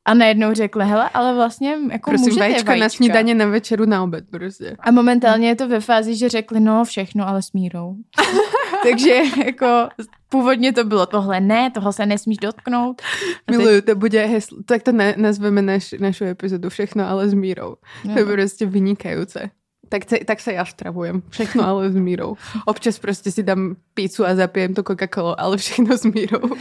[0.06, 3.86] A najednou řekla, hele, ale vlastně jako Prosím, můžete vajíčka, vajíčka na snídaně, na večeru,
[3.86, 4.76] na obed prostě.
[4.80, 7.96] A momentálně je to ve fázi, že řekli, no všechno, ale s mírou.
[8.84, 9.90] Takže jako
[10.30, 13.02] původně to bylo tohle ne, toho se nesmíš dotknout.
[13.02, 17.30] A teď- Miluju, to bude heslo, tak to ne, nazveme naš, našu epizodu Všechno, ale
[17.30, 17.76] s mírou.
[18.06, 18.14] No.
[18.14, 19.50] To je prostě vynikajúce.
[19.92, 21.20] Tak, se, tak sa ja stravujem.
[21.30, 22.40] Všechno, ale s mírou.
[22.66, 26.56] Občas prostě si dám pizzu a zapijem to Coca-Colou, ale všechno s mírou.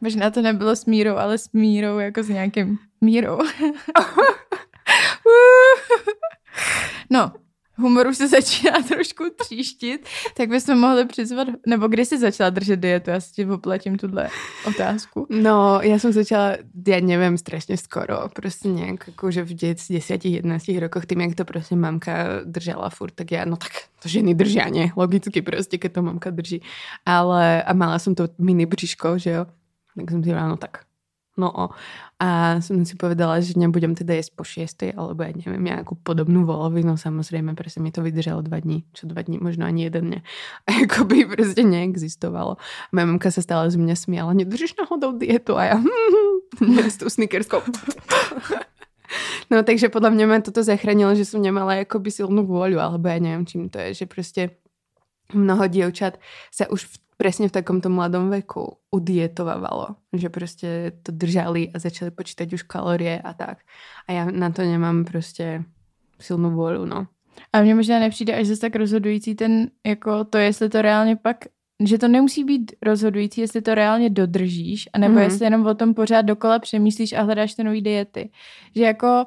[0.00, 3.38] Možná to nebylo s mírou, ale s mírou jako s nějakým mírou.
[7.10, 7.32] no,
[7.80, 12.80] humor už se začíná trošku tříštit, tak bychom mohli přizvat, nebo kdy jsi začala držet
[12.80, 13.10] dietu?
[13.10, 14.28] Já si ti oplatím tuhle
[14.66, 15.26] otázku.
[15.30, 18.28] No, ja som začala, ja neviem, strašne skoro.
[18.34, 20.42] Proste nejak akože v 10-11
[20.80, 24.68] rokoch, tým, jak to proste mamka držala furt, tak ja, no tak to ženy držia,
[24.68, 24.92] nie?
[24.96, 26.60] Logicky proste, keď to mamka drží.
[27.06, 29.42] Ale, a mala som to mini bříško, že jo?
[29.96, 30.89] Tak som si hovorila, no tak,
[31.40, 31.72] No
[32.20, 36.44] a som si povedala, že nebudem teda jesť po šiestej, alebo ja neviem, nejakú podobnú
[36.44, 37.00] volovinu.
[37.00, 40.20] Samozrejme, presne mi to vydržalo dva dní, čo dva dní, možno ani jeden ne.
[40.68, 42.60] A jako by prostě neexistovalo.
[42.92, 45.56] Moja mamka sa stále z mňa smiala, nedržíš náhodou dietu?
[45.56, 45.76] A ja,
[46.84, 47.64] s tou snickerskou.
[49.50, 53.18] No takže podľa mňa ma toto zachránilo, že som nemala akoby silnú vôľu, alebo ja
[53.18, 54.54] neviem, čím to je, že prostě
[55.34, 56.18] mnoho dievčat
[56.54, 62.10] sa už v, presne v takomto mladom veku udietovávalo, že prostě to držali a začali
[62.10, 63.58] počítať už kalorie a tak.
[64.08, 65.64] A já na to nemám prostě
[66.20, 67.06] silnou vůli, no.
[67.52, 71.36] A mně možná nepřijde až zase tak rozhodující ten, jako to, jestli to reálně pak
[71.84, 75.22] že to nemusí být rozhodující, jestli to reálně dodržíš, anebo mm-hmm.
[75.22, 78.30] jestli jenom o tom pořád dokola přemýšlíš a hledáš ty nové diety.
[78.76, 79.26] Že jako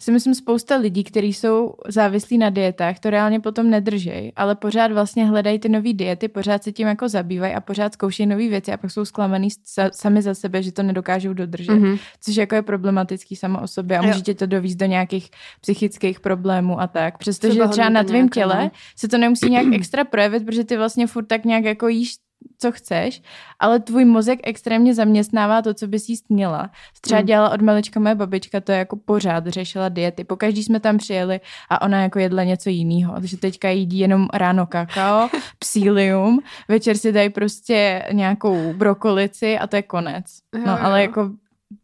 [0.00, 4.92] si myslím spousta lidí, kteří jsou závislí na dietách, to reálně potom nedržej, ale pořád
[4.92, 8.72] vlastně hledají ty nové diety, pořád se tím jako zabývají a pořád zkoušejí nové věci
[8.72, 9.48] a pak jsou zklamaný
[9.92, 11.72] sami za sebe, že to nedokážou dodržet.
[11.72, 11.98] Mm-hmm.
[12.20, 15.30] Což jako je problematický samo o sobě a může tě to dovízt do nějakých
[15.60, 17.18] psychických problémů a tak.
[17.18, 21.24] Přestože třeba na tvém těle se to nemusí nějak extra projevit, protože ty vlastně furt
[21.24, 22.14] tak nějak jako jíš
[22.58, 23.22] co chceš,
[23.58, 26.70] ale tvůj mozek extrémně zaměstnává to, co bys jíst měla.
[27.00, 27.26] Třeba hmm.
[27.26, 30.24] dělala od malička moje babička, to je jako pořád řešila diety.
[30.24, 31.40] Pokaždý jsme tam přijeli
[31.70, 33.14] a ona jako jedla něco jiného.
[33.14, 39.76] Takže teďka jídí jenom ráno kakao, psílium, večer si dají prostě nějakou brokolici a to
[39.76, 40.24] je konec.
[40.64, 41.30] No ale jako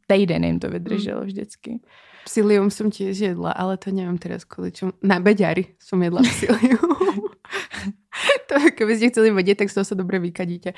[0.07, 1.27] týden jim to vydrželo hmm.
[1.27, 1.81] vždycky.
[2.25, 4.97] Psilium som tiež jedla, ale to neviem teraz kvôli čomu.
[5.05, 6.81] Na beďari som jedla psilium.
[8.49, 10.75] to, keby ste chceli vedieť, tak z toho sa dobre vykadíte.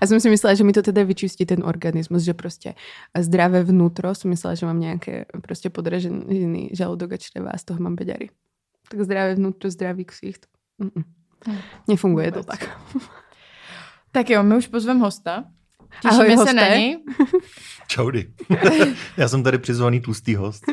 [0.00, 2.74] a som si myslela, že mi to teda vyčistí ten organizmus, že prostě
[3.18, 7.80] zdravé vnútro, som myslela, že mám nejaké prostě podražený žalúdok a čreva a z toho
[7.80, 8.30] mám beďary.
[8.88, 10.46] Tak zdravé vnútro, zdravý ksicht.
[10.80, 11.04] Mm-mm.
[11.88, 12.68] Nefunguje to tak.
[14.12, 15.44] tak jo, my už pozvem hosta.
[16.00, 16.98] Těšíme Ahoj, se na něj.
[17.92, 18.26] Čaudy.
[19.16, 20.64] Já jsem tady přizvaný tlustý host.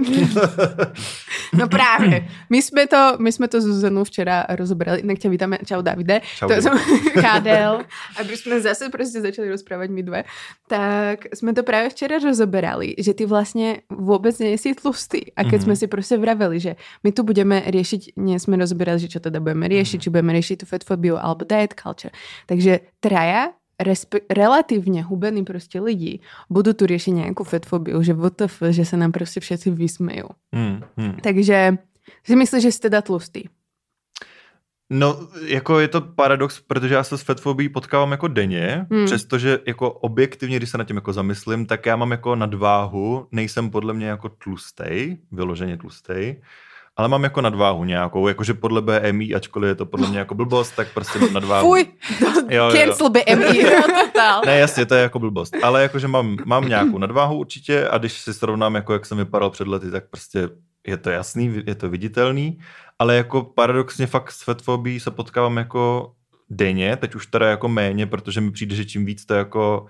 [1.54, 2.28] no právě.
[2.50, 5.00] My jsme to, my jsme to Zuzanu včera rozobrali.
[5.00, 5.58] Inak tě vítáme.
[5.66, 6.22] Čau Davide.
[6.38, 6.48] Čau.
[6.48, 6.80] To jsem...
[7.22, 7.82] Kádel.
[8.20, 10.24] Aby jsme zase prostě začali rozprávat my dve.
[10.68, 15.34] Tak jsme to právě včera rozoberali, že ty vlastně vůbec nejsi tlustý.
[15.36, 15.64] A keď mm-hmm.
[15.64, 19.40] jsme si prostě vraveli, že my tu budeme řešit, nie jsme rozoberali, že čo teda
[19.40, 20.04] budeme řešit, mm-hmm.
[20.04, 22.12] či budeme řešit tu fatfobiu alebo diet culture.
[22.46, 26.20] Takže traja respe- relatívne hubení prostě lidi
[26.52, 30.30] budú tu riešiť nejakú fetfobiu, že WTF, že sa nám prostě všetci vysmejú.
[30.54, 31.16] Hmm, hmm.
[31.24, 31.78] Takže
[32.24, 33.44] si myslíš, že jste teda tlustý?
[34.92, 39.06] No, jako je to paradox, protože já se s fetfobí potkávám jako denně, hmm.
[39.06, 43.70] přestože jako objektivně, když se na tím jako zamyslím, tak já mám jako nadváhu, nejsem
[43.70, 46.42] podle mě jako tlustej, vyloženě tlustej,
[47.00, 50.76] ale mám jako nadváhu nějakou, jakože podle BMI, ačkoliv je to podle mě jako blbost,
[50.76, 51.68] tak prostě mám nadváhu.
[51.68, 51.86] Fuj,
[52.50, 53.64] jo, cancel BMI.
[54.46, 58.22] ne, jasně, to je jako blbost, ale jakože mám, mám nějakou nadváhu určitě a když
[58.22, 60.50] si srovnám, jako jak jsem vypadal před lety, tak prostě
[60.88, 62.60] je to jasný, je to viditelný,
[63.00, 66.12] ale jako paradoxně fakt s fetfobí se potkávám jako
[66.50, 69.86] denně, teď už teda jako méně, protože mi přijde, že čím víc to jako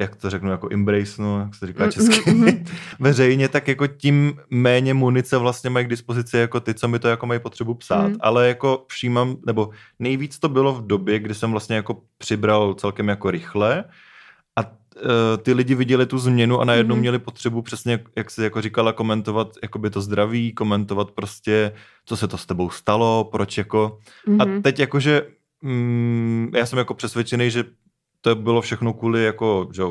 [0.00, 2.66] jak to řeknu, jako embrace, no, jak se říká mm, česky, mm-hmm.
[3.00, 7.08] veřejně, tak jako tím méně munice vlastně mají k dispozici jako ty, co mi to
[7.08, 8.08] jako mají potřebu psát.
[8.08, 8.16] Mm.
[8.20, 13.08] Ale jako všímám, nebo nejvíc to bylo v době, kdy jsem vlastně jako přibral celkem
[13.08, 13.84] jako rychle
[14.56, 14.72] a uh,
[15.42, 17.00] ty lidi viděli tu změnu a najednou mm-hmm.
[17.00, 21.72] měli potřebu přesně, jak se jako říkala, komentovat jakoby to zdraví, komentovat prostě,
[22.04, 23.98] co se to s tebou stalo, proč jako.
[24.28, 24.42] Mm-hmm.
[24.42, 24.62] A mhm.
[24.62, 25.26] teď jakože
[25.62, 27.64] mm, já jsem jako přesvědčený, že
[28.22, 29.82] to bylo všechno kvůli jako, že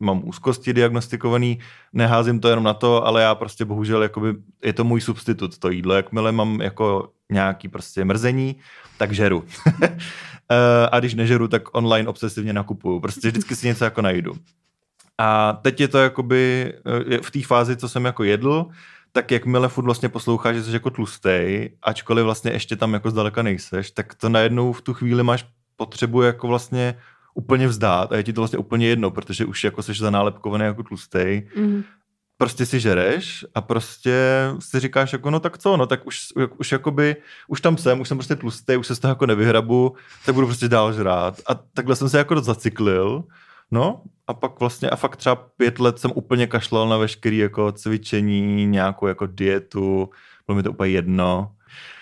[0.00, 1.58] mám úzkosti diagnostikovaný,
[1.92, 5.70] neházím to jenom na to, ale já prostě bohužel, jakoby, je to můj substitut, to
[5.70, 5.94] jídlo.
[5.94, 8.56] Jakmile mám jako nějaký prostě mrzení,
[8.98, 9.44] tak žeru.
[10.52, 13.00] Eh, a když nežeru, tak online obsesivně nakupuju.
[13.00, 14.34] Prostě vždycky si něco jako najdu.
[15.18, 16.72] A teď je to jakoby
[17.12, 18.66] eh, v té fázi, co jsem jako jedl,
[19.12, 23.42] tak jakmile furt vlastně posloucháš, že jsi jako tlustej, ačkoliv vlastně ještě tam jako zdaleka
[23.42, 26.94] nejseš, tak to najednou v tu chvíli máš potřebu jako vlastně
[27.34, 30.82] úplně vzdát a je ti to vlastně úplně jedno, protože už jako seš zanálepkovaný jako
[30.82, 31.82] tlustej, mm.
[32.36, 34.14] prostě si žereš a prostě
[34.58, 36.18] si říkáš jako no tak co, no tak už,
[36.58, 37.16] už jakoby,
[37.48, 39.94] už tam jsem, už jsem prostě tlustej, už se z toho jako nevyhrabu,
[40.26, 43.24] tak budu prostě dál žrát a takhle jsem se jako zacyklil,
[43.70, 47.72] no a pak vlastně a fakt třeba pět let jsem úplně kašlal na veškerý jako
[47.72, 50.10] cvičení, nějakou jako dietu,
[50.46, 51.52] bylo mi to úplně jedno.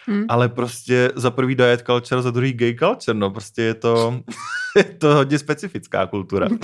[0.09, 0.25] Hmm.
[0.29, 4.21] Ale prostě za prvý diet culture, za druhý gay culture, no prostě je to,
[4.77, 6.49] je to hodně specifická kultura.
[6.49, 6.57] uh,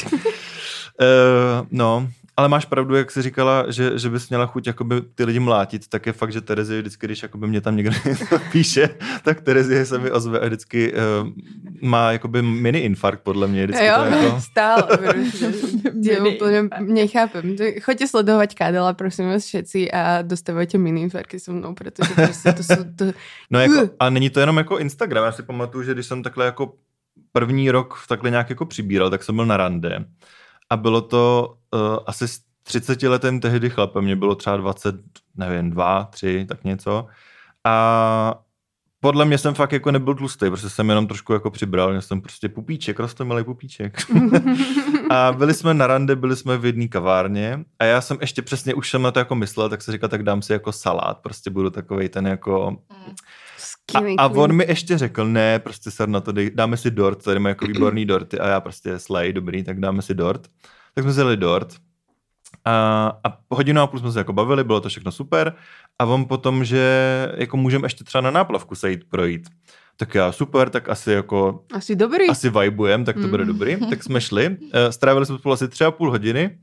[1.71, 5.39] no ale máš pravdu, jak jsi říkala, že, že bys měla chuť jakoby ty lidi
[5.39, 7.97] mlátit, tak je fakt, že Terezie vždycky, když jakoby mě tam někdo
[8.53, 8.89] píše,
[9.23, 10.99] tak Terezie se mi ozve a vždycky uh,
[11.81, 13.65] má jakoby mini infarkt podle mě.
[13.67, 14.41] Vždycky jo, to jako...
[14.51, 14.99] stále.
[16.03, 17.57] Je úplně nechápem.
[17.83, 22.63] Choďte sledovat Kadela, prosím vás všetci a dostávajte mini infarkty so mnou, protože prostě to
[22.63, 22.85] jsou...
[22.97, 23.05] To...
[23.51, 26.45] No jako, a není to jenom jako Instagram, já si pamatuju, že když jsem takhle
[26.45, 26.75] jako
[27.33, 30.05] první rok takhle nějak jako přibíral, tak jsem byl na rande
[30.71, 34.95] a bylo to uh, asi s 30 letem tehdy chlapem, mě bylo třeba 20,
[35.37, 37.07] nevím, 2, 3, tak něco.
[37.65, 38.45] A
[39.01, 42.21] podle mě jsem fakt jako nebyl tlustý, protože jsem jenom trošku jako přibral, měl jsem
[42.21, 43.97] prostě pupíček, rostomilý pupíček.
[45.11, 48.75] a byli jsme na rande, byli jsme v jedné kavárně a já jsem ještě přesně
[48.75, 51.51] už jsem na to jako myslel, tak se říkal, tak dám si jako salát, prostě
[51.51, 52.77] budu takovej ten jako...
[53.95, 57.25] A, a on mi ještě řekl, ne, prostě ser na to, dej, dáme si dort,
[57.25, 60.49] tady má jako výborný dorty a já prostě slej, dobrý, tak dáme si dort.
[60.95, 61.75] Tak jsme vzali dort
[62.65, 65.55] a, a hodinu a půl jsme se jako bavili, bylo to všechno super
[65.99, 69.49] a on potom, že jako můžeme ještě třeba na náplavku se jít projít.
[69.97, 71.65] Tak já super, tak asi jako...
[71.75, 72.29] Asi dobrý.
[72.29, 73.31] Asi vibujem, tak to mm.
[73.31, 73.77] bude dobrý.
[73.91, 76.59] Tak jsme šli, eh, strávili jsme spolu asi tři a půl hodiny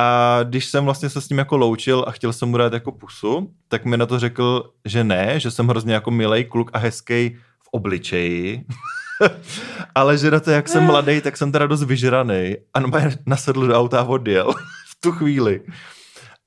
[0.00, 2.92] a když jsem vlastně se s ním jako loučil a chtěl jsem mu dát jako
[2.92, 6.78] pusu, tak mi na to řekl, že ne, že jsem hrozně jako milý kluk a
[6.78, 8.64] hezký v obličeji.
[9.94, 12.56] Ale že na to, jak jsem mladý, tak jsem teda dost vyžraný.
[12.74, 12.80] A
[13.26, 14.52] nasedl do auta a odjel
[14.90, 15.60] v tu chvíli.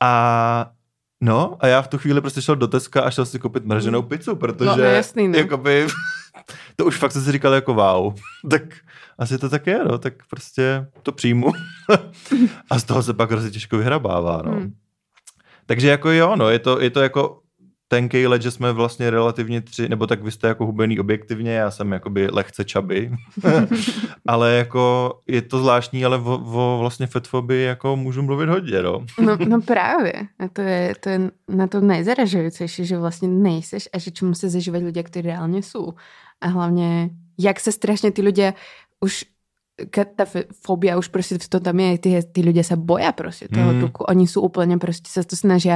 [0.02, 0.72] A
[1.26, 4.02] No a já v tu chvíli prostě šel do Teska a šel si koupit mraženou
[4.02, 4.08] mm.
[4.08, 5.38] pizzu, protože no, jasný, no.
[5.38, 5.88] jakoby,
[6.76, 8.14] to už fakt jsem si říkal jako wow.
[8.50, 8.62] tak
[9.18, 11.52] asi to tak je, no, tak prostě to přijmu.
[12.70, 14.52] a z toho se pak hrozně těžko vyhrabává, no.
[14.52, 14.74] Hmm.
[15.66, 17.43] Takže jako jo, no, je to, je to jako
[17.94, 21.72] tenký let, že jsme vlastně relativně tři, nebo tak vy jste jako hubený objektivně, já
[21.72, 23.12] jsem jakoby lehce čaby,
[24.28, 29.06] ale jako je to zvláštní, ale o, vlastně fetfobii jako můžu mluvit hodně, no.
[29.22, 29.38] no.
[29.48, 34.12] No právě, a to je, to je na to nejzaražující, že vlastně nejseš a že
[34.12, 35.94] čemu se zažívají lidé, kteří reálně jsou.
[36.42, 38.54] A hlavně, jak se strašně ty lidé
[39.00, 39.26] už
[40.16, 40.26] ta
[40.62, 43.82] fobia už prostě v to tam je, ty, ty lidé se boja prostě toho mm.
[43.82, 44.04] tuku.
[44.04, 45.70] Oni jsou úplně prostě se to snaží,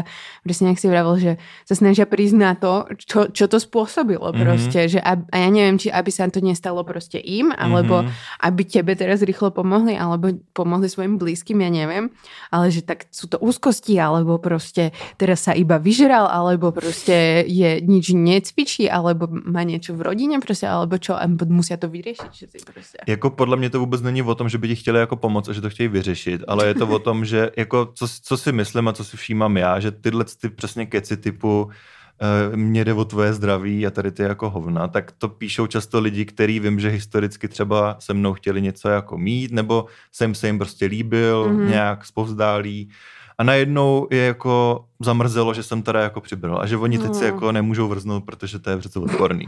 [0.44, 4.42] prostě jak si vravil, že se snaží přiznat to, čo, čo to způsobilo mm.
[4.42, 8.10] prostě, že a, a já nevím, či aby se to nestalo prostě jim, alebo mm.
[8.40, 12.10] aby tebe teraz rýchlo pomohli, alebo pomohli svojim blízkym, já nevím,
[12.52, 17.82] ale že tak jsou to úzkosti, alebo prostě teraz sa iba vyžral, alebo prostě je
[17.82, 21.90] nič necvičí, alebo má něco v rodině prostě, alebo čo, a musia to
[22.32, 22.98] si prostě.
[23.08, 25.54] Jako podle mě to vůbec není o tom, že by ti chtěli jako pomoct a
[25.54, 28.88] že to chtějí vyřešit, ale je to o tom, že jako co, co si myslím
[28.88, 33.06] a co si všímám já, že tyhle ty přesně keci typu uh, mě jde o
[33.06, 36.90] tvoje zdraví a tady ty jako hovna, tak to píšou často lidi, kteří vím, že
[36.90, 41.70] historicky třeba se mnou chtěli něco jako mít, nebo jsem se jim prostě líbil, mm-hmm.
[41.70, 42.90] nějak spovzdálí.
[43.38, 47.22] A najednou je jako zamrzelo, že jsem teda jako přibral a že oni teď si
[47.22, 47.26] no.
[47.26, 49.48] jako nemůžou vrznout, protože to je přece odporný.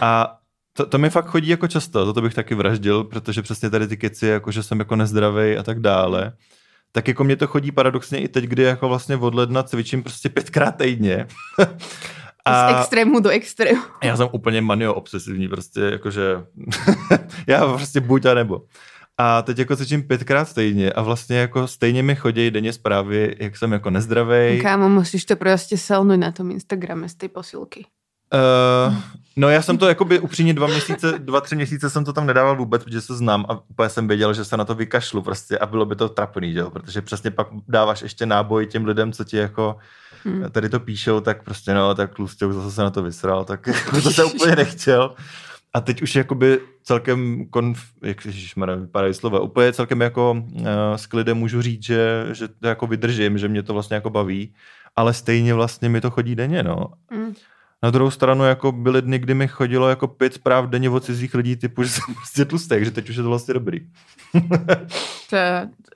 [0.00, 0.39] A
[0.72, 3.88] to, to mi fakt chodí jako často, za to bych taky vraždil, protože přesně tady
[3.88, 6.32] ty keci, jako že jsem jako nezdravý a tak dále.
[6.92, 10.28] Tak jako mě to chodí paradoxně i teď, kdy jako vlastně od ledna cvičím prostě
[10.28, 11.26] pětkrát týdně.
[12.44, 13.82] A Z extrému do extrému.
[14.02, 16.44] Já jsem úplně manio obsesivní, prostě jakože
[17.46, 18.62] já prostě buď a nebo.
[19.18, 23.56] A teď jako cvičím pětkrát týdně a vlastně jako stejně mi chodí denně zprávy, jak
[23.56, 24.60] jsem jako nezdravý.
[24.62, 27.86] Kámo, musíš to prostě selnout na tom Instagrame z té posilky.
[28.34, 28.96] Uh,
[29.36, 32.56] no já jsem to jakoby upřímně dva měsíce, dva, tři měsíce jsem to tam nedával
[32.56, 35.66] vůbec, protože se znám a úplně jsem věděl, že se na to vykašlu prostě a
[35.66, 36.64] bylo by to trapný, že?
[36.64, 39.76] protože přesně pak dáváš ještě náboj těm lidem, co ti jako
[40.24, 40.50] hmm.
[40.50, 44.00] tady to píšou, tak prostě no, tak Lustěk zase se na to vysral, tak jako
[44.02, 45.14] to se úplně nechtěl.
[45.74, 50.64] A teď už jakoby celkem, konf, jak ježišmarja, vypadají slova, úplně celkem jako uh,
[50.96, 54.54] s klidem můžu říct, že, že to jako vydržím, že mě to vlastně jako baví,
[54.96, 56.86] ale stejně vlastně mi to chodí denně, no.
[57.10, 57.34] Hmm.
[57.82, 61.34] Na druhou stranu jako byly dny, kdy mi chodilo jako pět zpráv denně od cizích
[61.34, 63.80] lidí typu, že jsem prostě tlustý, takže teď už je to vlastně dobrý.
[65.30, 65.36] to,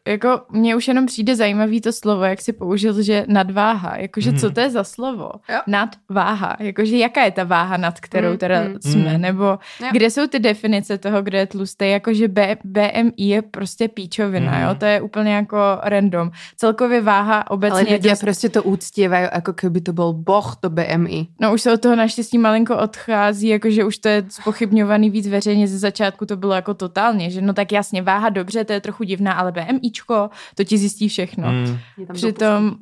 [0.08, 4.38] jako mně už jenom přijde zajímavý to slovo, jak si použil, že nadváha, jakože mm.
[4.38, 5.30] co to je za slovo?
[5.48, 5.60] Jo.
[5.66, 8.36] Nadváha, jakože jaká je ta váha, nad kterou mm.
[8.36, 8.74] teda mm.
[8.80, 9.20] jsme, mm.
[9.20, 9.88] nebo jo.
[9.92, 14.62] kde jsou ty definice toho, kde je tlustý, jakože B, BMI je prostě píčovina, mm.
[14.62, 16.30] jo, to je úplně jako random.
[16.56, 17.72] Celkově váha obecně...
[17.72, 18.20] Ale lidé dost...
[18.20, 21.26] prostě to úctívají, jako kdyby to byl boh, to BMI.
[21.40, 25.68] No už se od toho naštěstí malinko odchází, jakože už to je spochybňovaný víc veřejně,
[25.68, 29.04] ze začátku to bylo jako totálně, že no tak jasně, váha dobře, to je trochu
[29.04, 31.52] divná, ale BMIčko, to ti zjistí všechno.
[31.52, 31.78] Mm.
[32.12, 32.76] Přitom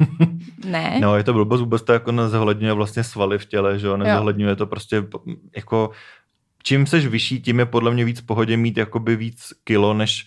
[0.64, 0.98] ne.
[1.00, 4.56] No, je to blbost, vůbec to jako nezohledňuje vlastně svaly v těle, že jo, nezohledňuje
[4.56, 5.04] to prostě
[5.56, 5.90] jako
[6.62, 10.26] čím seš vyšší, tím je podle mě víc pohodě mít jakoby víc kilo, než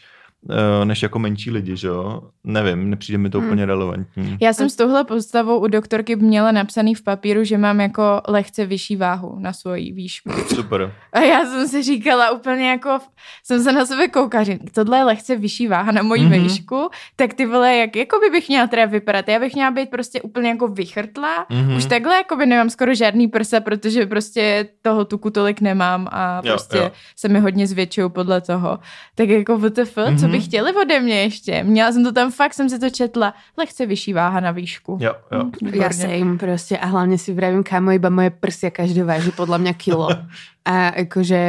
[0.84, 2.22] než jako menší lidi, že jo?
[2.44, 3.48] Nevím, nepřijde mi to Hmm.
[3.48, 4.38] úplně relevantní.
[4.42, 8.66] Já jsem s touhle postavou u doktorky měla napsaný v papíru, že mám jako lehce
[8.66, 10.30] vyšší váhu na svoji výšku.
[10.56, 10.94] Super.
[11.14, 13.00] A já jsem si říkala úplně jako,
[13.44, 16.32] jsem se na sebe koukala, že tohle je lehce vyšší váha na moji Mhm.
[16.34, 16.44] mm-hmm.
[16.44, 19.28] výšku, tak ty vole, jak jako by bych měla teda vypadat?
[19.28, 21.46] Já bych měla být prostě úplně jako vychrtlá.
[21.50, 21.70] Mhm.
[21.70, 21.78] Mm-hmm.
[21.78, 26.36] Už takhle jako by nemám skoro žádný prsa, protože prostě toho tuku tolik nemám a
[26.44, 26.92] Jo, prostě jo.
[27.16, 28.80] se mi hodně zvětšují podle toho.
[29.16, 30.20] Tak jako WTF, mm-hmm.
[30.20, 30.29] co Mhm.
[30.32, 31.64] By chtěli ode mě ještě?
[31.64, 34.98] Měla jsem to tam fakt, jsem si to četla, lehce vyšší váha na výšku.
[35.02, 35.44] Jo, jo.
[35.62, 35.82] Výborně.
[35.82, 39.74] Ja same proste a hlavne si vravím, kamo, iba moje prsia každé váži podľa mňa
[39.74, 40.10] kilo.
[40.70, 41.42] A akože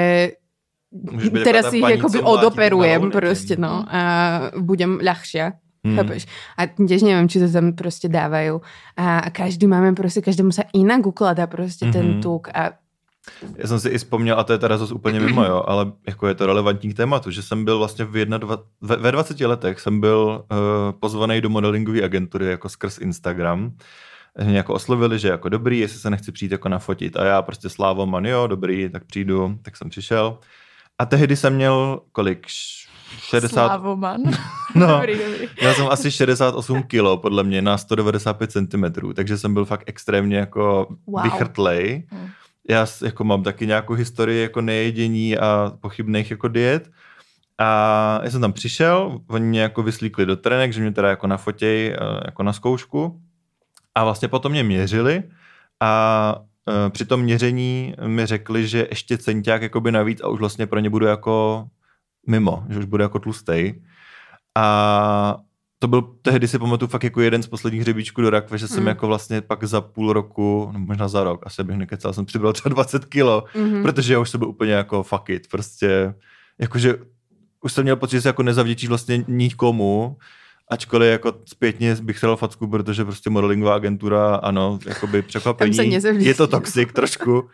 [0.90, 3.84] Můžeš být teraz taková ta si ich paní, akoby co mlátí tým odoperujem proste, no.
[3.88, 4.00] A
[4.58, 5.52] budem ľahšia.
[5.80, 5.96] Hmm.
[5.96, 6.26] Chápeš?
[6.58, 8.60] A tiež neviem, či to tam proste dávajú.
[9.00, 11.94] A každý máme proste, každému sa inak ukladá proste mm-hmm.
[11.94, 12.20] ten Mhm.
[12.20, 12.52] tuk.
[12.52, 12.76] A
[13.56, 16.26] Já jsem si i vzpomněl, a to je teda zase úplně mimo, jo, ale jako
[16.26, 19.40] je to relevantní k tématu, že jsem byl vlastně v jedna, dva, ve, ve 20
[19.40, 20.56] letech jsem byl uh,
[21.00, 23.72] pozvaný do modelingové agentury jako skrz Instagram.
[24.44, 27.16] Mě jako oslovili, že jako dobrý, jestli se nechci přijít jako nafotit.
[27.16, 30.38] A já prostě Slávo man, jo, dobrý, tak přijdu, tak jsem přišel.
[30.98, 32.46] A tehdy jsem měl kolik?
[32.46, 34.20] Š- 60, Slávoman.
[34.74, 35.48] no, dobrý, dobrý.
[35.60, 40.36] Měl jsem asi 68 kilo, podle mě, na 195 cm, takže jsem byl fakt extrémně
[40.36, 41.22] jako wow.
[41.22, 42.06] vychrtlej.
[42.10, 42.28] Hmm.
[42.70, 46.90] Já jako mám taky nějakou historii jako nejedění a pochybných jako diet.
[47.58, 51.26] A já jsem tam přišel, oni mě jako vyslíkli do trenek, že mě teda jako
[51.26, 53.20] nafotěj eh, jako na zkoušku.
[53.94, 55.22] A vlastně potom mě měřili
[55.80, 56.34] a
[56.68, 60.80] eh, při tom měření mi řekli, že ještě centiák jakoby navíc a už vlastně pro
[60.80, 61.66] ně budu jako
[62.26, 63.82] mimo, že už budu jako tlustej.
[64.56, 65.36] A
[65.82, 68.80] to byl tehdy si pamatuju fakt jako jeden z posledních hřebíčků do rakve, že jsem
[68.80, 68.86] Mm.
[68.88, 72.52] jako vlastně pak za půl roku, nebo možná za rok, asi bych nekecal, jsem přibral
[72.52, 73.82] třeba 20 kilo, mm-hmm.
[73.82, 76.14] protože já už jsem byl úplně jako fuck it, prostě,
[76.58, 76.94] jakože
[77.62, 80.16] už jsem měl pocit, že se jako nezavděčíš vlastně nikomu,
[80.70, 85.76] ačkoliv jako zpětně bych dal facku, protože prostě modelingová agentura, ano, jakoby překvapení,
[86.26, 87.48] je to toxic trošku.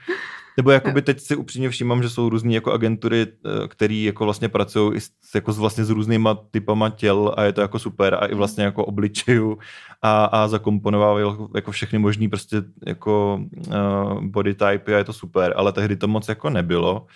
[0.56, 4.48] Nebo jakoby teď si upřímně všímám, že jsou různý jako agentury, eh, který jako vlastně
[4.48, 8.14] pracují i s, jako s vlastně s různýma typama těl a je to jako super
[8.14, 9.58] a i vlastně jako obličejů
[10.02, 15.54] a, a zakomponovávají jako všechny možný prostě jako uh, body typy a je to super,
[15.56, 17.06] ale tehdy to moc jako nebylo.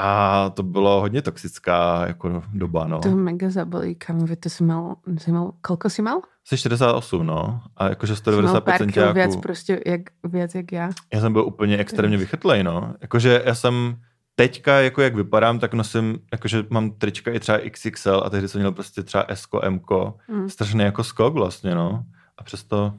[0.00, 2.98] A to bylo hodně toxická jako doba, no.
[2.98, 6.20] To mega zabolí, kamo, veď to si mal, si mal, koľko si mal?
[6.44, 7.60] Jsi 68, no.
[7.76, 9.40] A jakože Si mal 195 pár kil viac centiáků.
[9.40, 10.90] proste, jak, viac jak ja.
[11.14, 12.94] Já jsem byl úplně extrémně vychytlej, no.
[13.00, 13.96] Jakože já jsem
[14.34, 18.60] teďka, jako jak vypadám, tak nosím, jakože mám trička i třeba XXL a tehdy jsem
[18.60, 19.80] měl prostě třeba S, M,
[20.28, 20.48] Mm.
[20.48, 22.04] strašný jako skok vlastně, no.
[22.38, 22.94] A přesto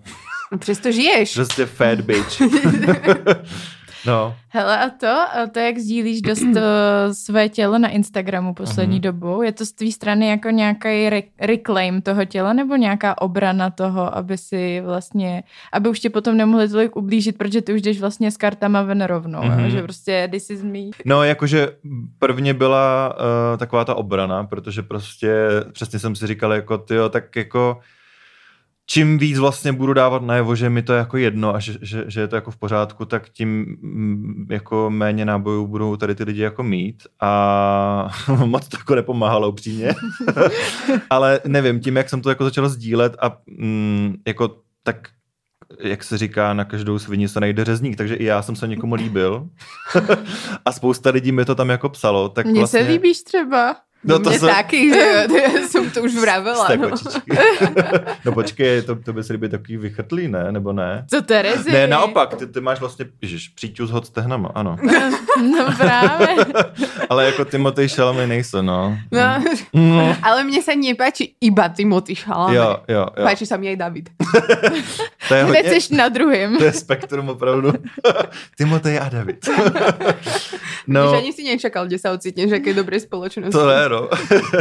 [0.60, 1.34] Přesto žiješ.
[1.34, 2.42] prostě fat bitch.
[4.06, 6.54] no, Hele a to, a to jak sdílíš dost uh,
[7.12, 9.02] své tělo na Instagramu poslední Mhm.
[9.02, 13.70] dobou, je to z tvý strany jako nějaký re- reclaim toho těla nebo nějaká obrana
[13.70, 15.44] toho, aby si vlastně,
[15.74, 19.02] aby už tě potom nemohli tolik ublížit, protože ty už jdeš vlastně s kartama ven
[19.02, 19.58] rovnou, Mhm.
[19.60, 19.68] mm-hmm.
[19.68, 20.80] že prostě this is me.
[21.06, 21.70] No, jakože
[22.20, 23.14] prvně byla
[23.52, 25.36] uh, taková ta obrana, protože prostě
[25.72, 27.80] přesně jsem si říkal, jako tyjo, tak jako
[28.90, 32.04] čím víc vlastně budu dávat najevo, že mi to je jako jedno a že, že,
[32.08, 36.24] že je to jako v pořádku, tak tím mm, jako méně nábojů budou tady ty
[36.24, 38.10] lidi jako mít a
[38.46, 39.96] moc to jako nepomáhalo upřímně.
[41.10, 45.10] Ale nevím, tím, jak jsem to jako začal sdílet a mm, jako tak
[45.80, 48.96] jak se říká, na každou svini se najde řezník, takže i já jsem se někomu
[48.96, 49.50] líbil
[50.66, 52.84] a spousta lidí mi to tam jako psalo, tak Mně vlastně...
[52.84, 53.76] se líbíš třeba.
[54.04, 54.48] No to se...
[54.48, 56.66] taky, že ja som to už vravela.
[56.66, 56.90] Jste No.
[58.26, 60.52] no počkej, to, to by se líbí takový vychrtlý, ne?
[60.52, 61.06] Nebo ne?
[61.10, 61.72] Co Terezy?
[61.72, 64.78] Ne, naopak, ty, ty máš vlastně, ježiš, příťu s hod stehnama, ano.
[65.42, 66.36] No právě.
[67.10, 68.98] Ale jako Timotej Chalamet nejsou, no.
[69.12, 69.44] No,
[69.74, 70.16] Mm.
[70.24, 72.58] ale mne sa nepáči iba Timothy Chalamet.
[72.58, 73.24] Jo, jo, jo.
[73.26, 74.06] Páči sa mi aj David.
[75.28, 76.58] To je hodně, na druhém.
[76.58, 77.74] to je spektrum opravdu.
[78.58, 79.46] Timotej a David.
[80.88, 81.04] No.
[81.06, 83.54] no, Že ani si nečakal, kde sa ocitneš, aké dobré spoločnosti.
[83.54, 84.10] to ne, no.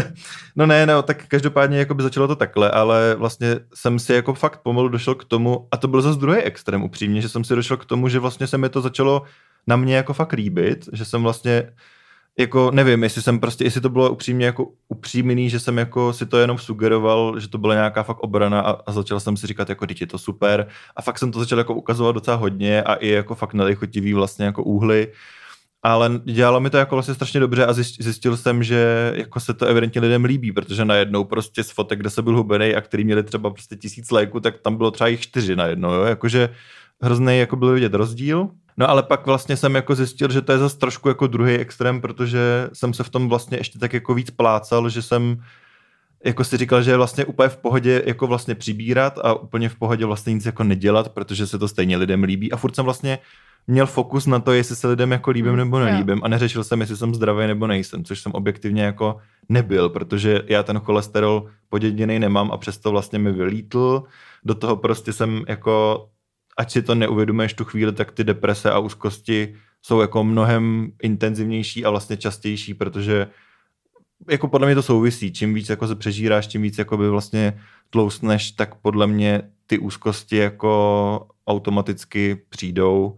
[0.57, 4.35] no ne, no, tak každopádně jako by začalo to takhle, ale vlastně jsem si jako
[4.35, 7.55] fakt pomalu došel k tomu, a to byl zase druhý extrém upřímně, že jsem si
[7.55, 9.23] došel k tomu, že vlastně se mi to začalo
[9.67, 11.73] na mě jako fakt líbit, že jsem vlastně
[12.39, 16.27] jako nevím, jestli jsem prostě, jestli to bylo upřímně jako upřímný, že jsem jako si
[16.27, 19.69] to jenom sugeroval, že to byla nějaká fakt obrana a, a začal jsem si říkat
[19.69, 23.09] jako, je to super a fakt jsem to začal jako ukazovat docela hodně a i
[23.09, 25.13] jako fakt nelichotivý vlastně jako úhly,
[25.89, 29.55] ale dělalo mi to jako vlastně strašně dobře a zjist- zjistil jsem, že jako se
[29.55, 33.05] to evidentně lidem líbí, protože najednou prostě z fotek, kde se byl hubený a který
[33.05, 36.03] měli třeba prostě tisíc lajků, tak tam bylo třeba jich čtyři najednou, jo?
[36.03, 36.49] jakože
[37.03, 38.49] hrozný jako byl vidět rozdíl.
[38.77, 42.01] No ale pak vlastně jsem jako zjistil, že to je zase trošku jako druhý extrém,
[42.01, 45.43] protože jsem se v tom vlastně ještě tak jako víc plácal, že jsem
[46.25, 49.77] jako si říkal, že je vlastně úplně v pohodě jako vlastně přibírat a úplně v
[49.77, 53.19] pohodě vlastně nic jako nedělat, protože se to stejně lidem líbí a furt jsem vlastně
[53.69, 56.97] měl fokus na to, jestli se lidem jako líbím nebo nelíbím a neřešil jsem, jestli
[56.97, 59.17] jsem zdravý nebo nejsem, což jsem objektivně jako
[59.49, 64.03] nebyl, protože já ten cholesterol poděděný nemám a přesto vlastně mi vylítl.
[64.45, 66.07] Do toho prostě jsem jako,
[66.57, 71.85] ať si to neuvědomuješ tu chvíli, tak ty deprese a úzkosti jsou jako mnohem intenzivnější
[71.85, 73.27] a vlastně častější, protože
[74.31, 75.33] jako podle mě to souvisí.
[75.33, 77.61] Čím víc jako se přežíráš, tím víc jako by vlastně
[77.91, 83.17] tloustneš, tak podle mě ty úzkosti jako automaticky přijdou.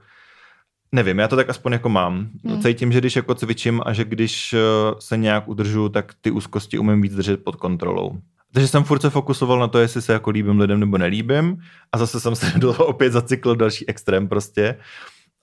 [0.93, 2.29] Nevím, já to tak aspoň jako mám.
[2.45, 2.63] Hmm.
[2.63, 4.59] Cítím, že když jako cvičím a že když eh,
[4.99, 8.19] se nějak udržu, tak ty úzkosti umím víc držet pod kontrolou.
[8.53, 11.57] Takže jsem furt se fokusoval na to, jestli se jako líbím lidem nebo nelíbím
[11.93, 14.77] a zase jsem se do toho opět zacykl další extrém prostě.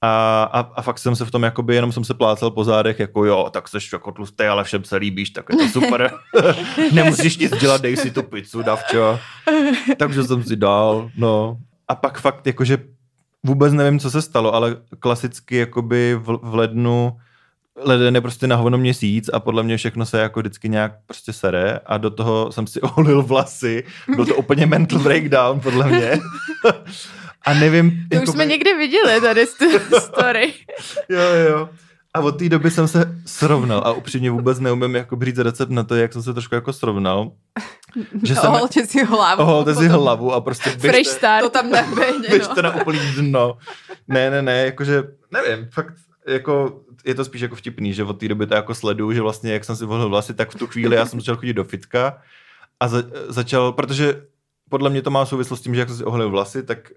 [0.02, 3.00] A, a, a fakt jsem se v tom jakoby, jenom jsem se plácal po zádech,
[3.00, 6.12] jako jo, tak seš jako tlustý, ale všem se líbíš, tak je to super.
[6.94, 9.20] Nemusíš nic dělat, dej si tu pizzu, davčo.
[9.98, 11.58] Takže jsem si dal, no.
[11.88, 12.78] A pak fakt jakože
[13.48, 17.18] vůbec nevím, co se stalo, ale klasicky jakoby v, v lednu
[17.76, 21.34] leden je prostě na hovno měsíc a podle mě všechno se jako vždycky nějak prostě
[21.34, 23.84] sere a do toho jsem si oholil vlasy,
[24.16, 26.20] byl to úplně mental breakdown podle mě.
[27.46, 27.92] A nevím...
[28.10, 28.52] To jako už jsme by...
[28.52, 30.54] někde viděli tady tu story.
[31.10, 31.20] jo,
[31.50, 31.70] jo.
[32.14, 35.84] A od té doby jsem se srovnal a upřímně vůbec neumím jako říct recept na
[35.84, 37.32] to, jak jsem se trošku jako srovnal.
[38.24, 38.50] Že jsem...
[38.50, 39.42] Oholte si hlavu.
[39.42, 41.44] Oholte si hlavu a prostě běžte, Fresh start.
[41.44, 42.62] To tam neběhne, Běžte no.
[42.62, 43.58] na úplný dno.
[44.08, 45.94] Ne, ne, ne, jakože, nevím, fakt,
[46.28, 49.54] jako, je to spíš jako vtipný, že od té doby to jako sleduju, že vlastně,
[49.54, 52.22] jak jsem si volil vlasy, tak v tu chvíli já jsem začal chodit do fitka
[52.80, 54.22] a za, začal, protože
[54.70, 56.92] podle mě to má souvislost s tím, že jak jsem si oholil vlasy, tak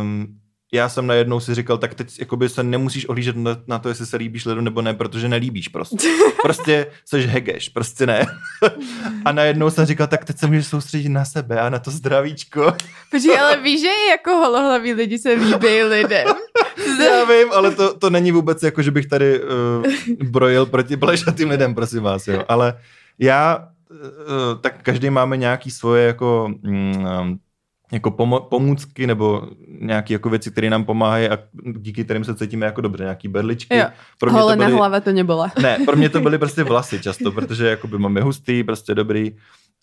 [0.00, 0.38] um,
[0.74, 4.06] já jsem najednou si říkal, tak teď jakoby se nemusíš ohlížet na, na to, jestli
[4.06, 6.08] se líbíš lidu nebo ne, protože nelíbíš prostě.
[6.42, 8.26] Prostě seš hegeš, prostě ne.
[9.24, 12.72] a najednou jsem říkal, tak teď se můžeš soustředit na sebe a na to zdravíčko.
[13.10, 16.28] Počkej, ale víš, že jako holohlaví lidi se líbí lidem.
[17.06, 19.48] Já vím, ale to, to není vůbec jako, že bych tady uh,
[20.30, 22.44] brojil proti plešatým lidem, prosím vás, jo.
[22.48, 22.78] Ale
[23.18, 27.38] já, uh, tak každý máme nějaký svoje jako mm,
[27.92, 29.48] jako pomo- pomůcky nebo
[29.80, 31.38] nějaké jako věci, které nám pomáhají a
[31.76, 33.76] díky kterým se cítíme jako dobře, nějaký berličky.
[33.76, 33.86] Jo.
[34.18, 35.46] Pro mě Hole to byly, na hlave to nebylo.
[35.62, 39.36] Ne, pro mě to byly prostě vlasy často, protože jakoby máme hustý, prostě dobrý.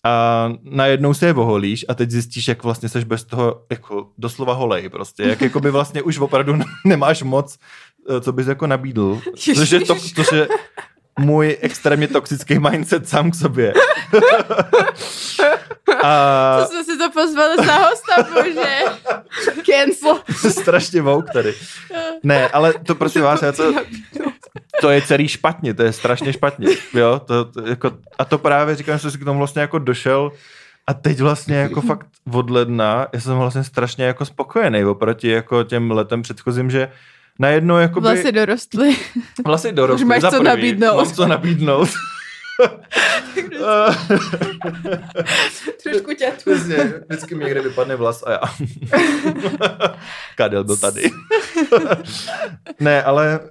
[0.04, 4.54] A najednou se je oholíš a teď zjistíš, jak vlastně seš bez toho jako doslova
[4.54, 5.22] holej prostě.
[5.22, 6.54] Jak jakoby vlastně už opravdu
[6.86, 7.58] nemáš moc,
[8.10, 9.20] eh, co bys jako nabídl.
[9.54, 10.48] Což je, to, což je
[11.20, 13.72] můj extrémně toxický mindset sám k sobě.
[16.02, 16.58] A...
[16.62, 18.78] Co jsme si to pozvali za hosta, bože.
[19.66, 20.20] Cancel.
[20.50, 21.54] Strašně vouk tady.
[22.22, 23.74] Ne, ale to prosím vás, já to,
[24.80, 26.68] to je celý špatně, to je strašně špatně.
[26.94, 27.20] Jo?
[27.24, 30.32] To, to, jako, a to právě říkám, že jsem k tomu vlastně jako došel
[30.86, 35.64] a teď vlastně jako fakt od ledna já jsem vlastně strašně jako spokojený oproti jako
[35.64, 36.88] těm letem předchozím, že
[37.40, 38.96] najednou jako Vlasy dorostly.
[39.46, 40.04] Vlasy dorostly.
[40.04, 40.96] Už máš co nabídnout.
[40.96, 41.88] Mám co nabídnout.
[45.82, 48.40] Trošku tě Přesně, vždycky mi někde vypadne vlas a já.
[50.36, 51.10] Kadel byl tady.
[52.80, 53.48] ne, ale uh,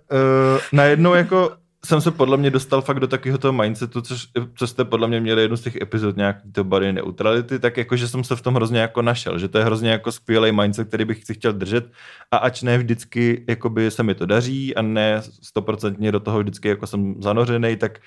[0.72, 1.52] najednou jako
[1.90, 5.20] jsem se podle mě dostal fakt do takového toho mindsetu, což, co jste podle mě
[5.20, 8.42] měli jednu z těch epizod nějaký to body neutrality, tak jako, že jsem se v
[8.42, 11.54] tom hrozně jako našel, že to je hrozně jako skvělý mindset, který bych si chtěl
[11.54, 11.92] držet
[12.32, 16.68] a ač ne vždycky jakoby se mi to daří a ne stoprocentně do toho vždycky
[16.68, 18.00] jako jsem zanořený, tak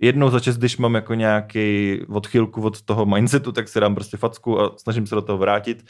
[0.00, 4.16] jednou za čas, když mám jako nějaký odchylku od toho mindsetu, tak si dám prostě
[4.16, 5.84] facku a snažím se do toho vrátit.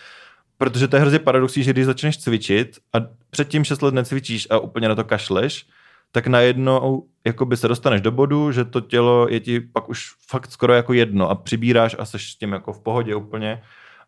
[0.59, 2.99] Protože to je hrozně paradoxní, že když začneš cvičit a
[3.31, 5.67] předtím 6 let necvičíš a úplně na to kašleš,
[6.13, 10.51] tak najednou jakoby se dostaneš do bodu, že to tělo je ti pak už fakt
[10.51, 13.63] skoro jako jedno a přibíráš a seš s tím jako v pohodě úplně.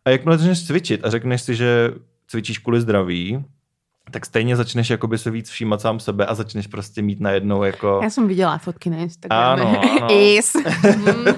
[0.05, 1.93] A jakmile začneš cvičit a řekneš si, že
[2.27, 3.45] cvičíš kvůli zdraví,
[4.11, 7.99] tak stejně začneš jakoby se víc všímat sám sebe a začneš prostě mít najednou jako...
[8.03, 9.63] Já jsem viděla fotky na Instagramu.
[9.63, 10.07] Ano, ano.
[10.11, 10.53] Is.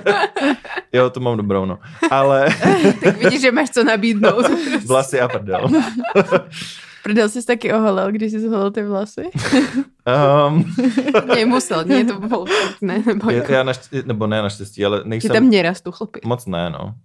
[0.94, 1.80] jo, to mám dobrou, no.
[2.12, 2.50] Ale...
[3.04, 4.46] tak vidíš, že máš co nabídnout.
[4.86, 5.70] Vlasy a prdel.
[7.06, 9.30] Prdel jsi taky oholil, když jsi zholil ty vlasy?
[10.50, 10.74] um...
[11.36, 12.46] Nemusel, nie, to bylo
[12.82, 13.52] ne, nebo, jako...
[13.52, 15.30] já naštěstí, nebo ne naštěstí, ale nejsem...
[15.30, 16.26] Ti tam nerastú chlapy.
[16.26, 16.98] Moc ne, no.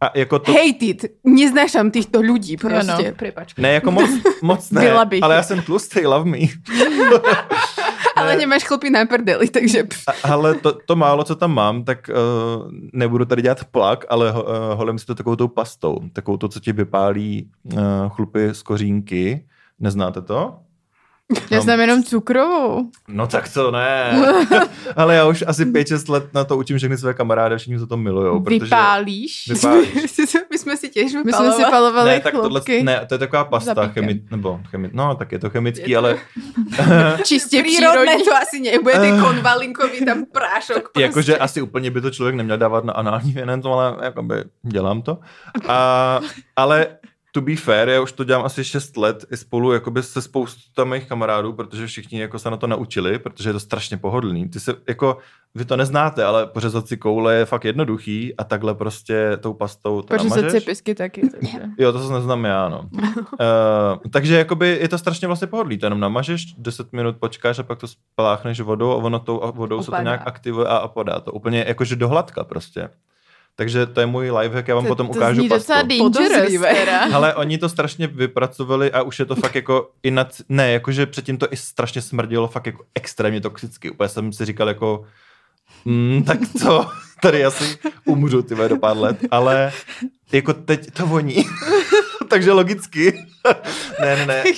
[0.00, 0.52] A jako to...
[0.52, 1.04] Hate it.
[1.24, 3.12] Neznášam týchto ľudí prostě.
[3.16, 3.54] Prepač.
[3.60, 4.10] Ne, jako moc,
[4.42, 4.80] moc ne.
[4.80, 5.22] Byla bych.
[5.22, 6.38] Ale já jsem tlustý, love me.
[8.20, 9.84] ale nemáš chlopy na prdeli, takže...
[10.24, 14.38] Ale to, to málo, co tam mám, tak uh, nebudu tady dělat plak, ale uh,
[14.74, 15.98] holím si to takovou tou pastou.
[16.12, 19.46] Takovou to, co ti vypálí uh, chlupy z kořínky.
[19.80, 20.58] Neznáte to?
[21.50, 21.62] Já No.
[21.64, 22.90] jsem jenom cukrovou.
[23.08, 24.12] No tak to ne.
[24.96, 27.96] Ale já už asi 5-6 let na to učím všechny své kamarády všichni se to
[27.96, 28.40] milujou.
[28.40, 28.58] Protože...
[28.60, 29.48] Vypálíš.
[29.48, 29.92] Vypálíš.
[30.50, 33.44] My jsme si těž My jsme si palovali Ne, tak tohle, ne, to je taková
[33.44, 36.18] pasta, chemi, nebo chemi, no tak je to chemický, ale
[37.24, 38.24] Čistě Přírodné přírodní.
[38.24, 40.76] to asi nebude, ty konvalinkový tam prášok.
[40.82, 41.02] Prostě.
[41.02, 45.18] jakože asi úplně by to člověk neměl dávat na anální věnem, ale jakoby dělám to.
[45.68, 46.20] A,
[46.56, 46.86] ale
[47.32, 50.84] to be fair, já už to dělám asi 6 let i spolu jakoby se spousta
[50.84, 54.48] mých kamarádů, protože všichni jako se na to naučili, protože je to strašně pohodlný.
[54.48, 55.18] Ty se jako,
[55.54, 60.02] vy to neznáte, ale pořezat si koule je fakt jednoduchý a takhle prostě tou pastou
[60.02, 60.64] to Pořezat si namažeš.
[60.64, 61.28] pisky taky.
[61.30, 61.58] Takže.
[61.78, 62.88] Jo, to se neznám já, no.
[62.92, 63.00] uh,
[64.10, 67.78] takže jakoby je to strašně vlastně pohodlý, to jenom namažeš, 10 minut počkáš a pak
[67.78, 70.02] to spláchneš vodou a ono tou a- vodou se to Upadá.
[70.02, 71.32] nějak aktivuje a opadá to.
[71.32, 72.88] Úplně jakože do hladka prostě.
[73.56, 75.72] Takže to je můj lifehack, já vám To, potom to ukážu zní pastu.
[77.12, 81.06] Ale oni to strašně vypracovali a už je to fakt jako i nad, ne, jakože
[81.06, 83.90] předtím to i strašně smrdilo fakt jako extrémně toxicky.
[83.90, 85.04] Úplně jsem si říkal jako,
[85.84, 86.86] mm, tak to,
[87.22, 89.72] tady asi umřu ty do pár let, ale
[90.32, 91.34] jako teď to voní.
[92.30, 93.26] Takže logicky.
[94.00, 94.42] ne, ne, ne.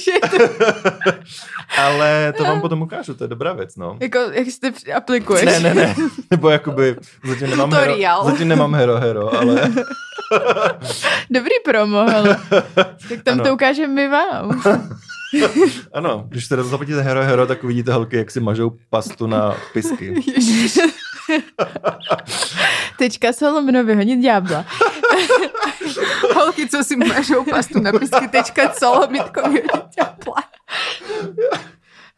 [1.78, 3.96] Ale to vám potom ukážu, to je dobrá věc, no.
[4.00, 5.44] jako, jak si to aplikuješ.
[5.44, 5.94] Ne, ne, ne.
[6.30, 8.24] Nebo jakoby, zatím nemám hero, Tutorial.
[8.24, 9.70] zatím nemám hero, hero, ale
[11.30, 12.36] Dobrý promo, ale.
[13.08, 13.44] Tak tam Ano.
[13.44, 14.62] to ukážeme my vám.
[15.92, 20.14] ano, když se zaplatíte hero, hero, tak uvidíte holky, jak si mažou pastu na pisky.
[22.98, 24.64] Tečka se lomeno vyhonit ďábla.
[26.34, 29.58] Holky, co si mažou pastu na pisky, tečka colomitkový
[29.94, 30.34] ťapla.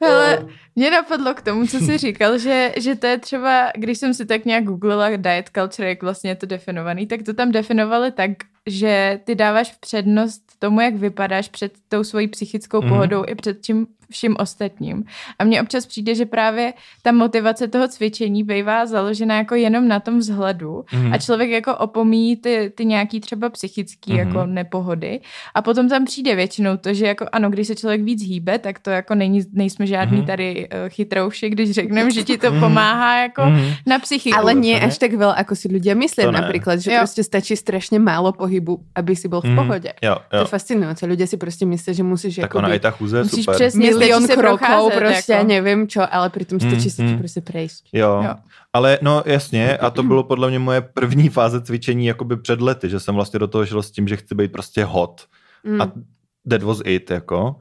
[0.03, 0.47] Hele,
[0.77, 4.27] mě napadlo k tomu, co jsi říkal, že, že to je třeba, když jsem si
[4.27, 8.31] tak nějak googlila diet culture, jak vlastně je to definovaný, tak to tam definovali tak,
[8.67, 12.89] že ty dáváš přednost tomu, jak vypadáš před tou svojí psychickou Mhm.
[12.89, 15.05] pohodou i před čím vším ostatním.
[15.39, 20.01] A mně občas přijde, že právě ta motivace toho cvičení bývá založena jako jenom na
[20.01, 21.13] tom vzhledu Mhm.
[21.13, 24.19] a člověk jako opomíjí ty, ty nějaký třeba psychický Mhm.
[24.21, 25.21] jako nepohody
[25.55, 28.79] a potom tam přijde většinou to, že jako ano, když se člověk víc hýbe, tak
[28.79, 30.27] to jako není, nejsme žádný Mhm.
[30.27, 32.61] tady uh, chytrouši, když řekneme, že ti to Mhm.
[32.61, 33.73] pomáhá jako Mhm.
[33.87, 34.39] na psychiku.
[34.39, 34.87] Ale nie ne?
[34.87, 36.41] až tak veľa, ako si ľudia myslia To ne.
[36.41, 36.99] napríklad, že Jo.
[37.07, 39.57] proste stačí strašne málo pohybu, aby si bol v Mhm.
[39.57, 39.91] pohode.
[40.03, 40.43] Jo, To jo.
[40.43, 41.03] je fascinujúce.
[41.07, 43.55] Ľudia si proste myslia, že musíš Tak ona i ta chůze Musíš super.
[43.55, 43.94] přesně
[44.27, 45.49] se krokov, procházet, proste jako.
[45.49, 47.09] neviem čo, ale pritom stačí Mm, si mm.
[47.13, 47.83] to proste prejsť.
[47.93, 48.23] Jo.
[48.25, 48.35] Jo.
[48.73, 52.89] Ale no jasně, a to bylo podle mě moje první fáze cvičení jakoby před lety,
[52.91, 55.27] že jsem vlastně do toho šel s tím, že chci být prostě hot.
[55.65, 55.81] Mm.
[55.81, 55.93] A
[56.51, 57.57] that was it, jako.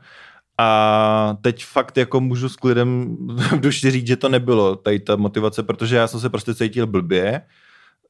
[0.58, 3.18] A teď fakt jako můžu s klidem
[3.52, 6.88] v duši říct, že to nebylo tady ta motivace, protože já jsem se prostě cítil
[6.88, 7.42] blbě.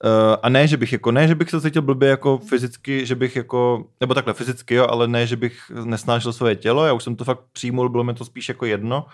[0.04, 3.16] Uh, a ne, že bych jako, ne, že bych se cítil blbě jako fyzicky, že
[3.16, 7.04] bych jako, nebo takhle fyzicky, jo, ale ne, že bych nesnášel svoje tělo, já už
[7.04, 9.06] jsem to fakt přijmul, bylo mi to spíš jako jedno,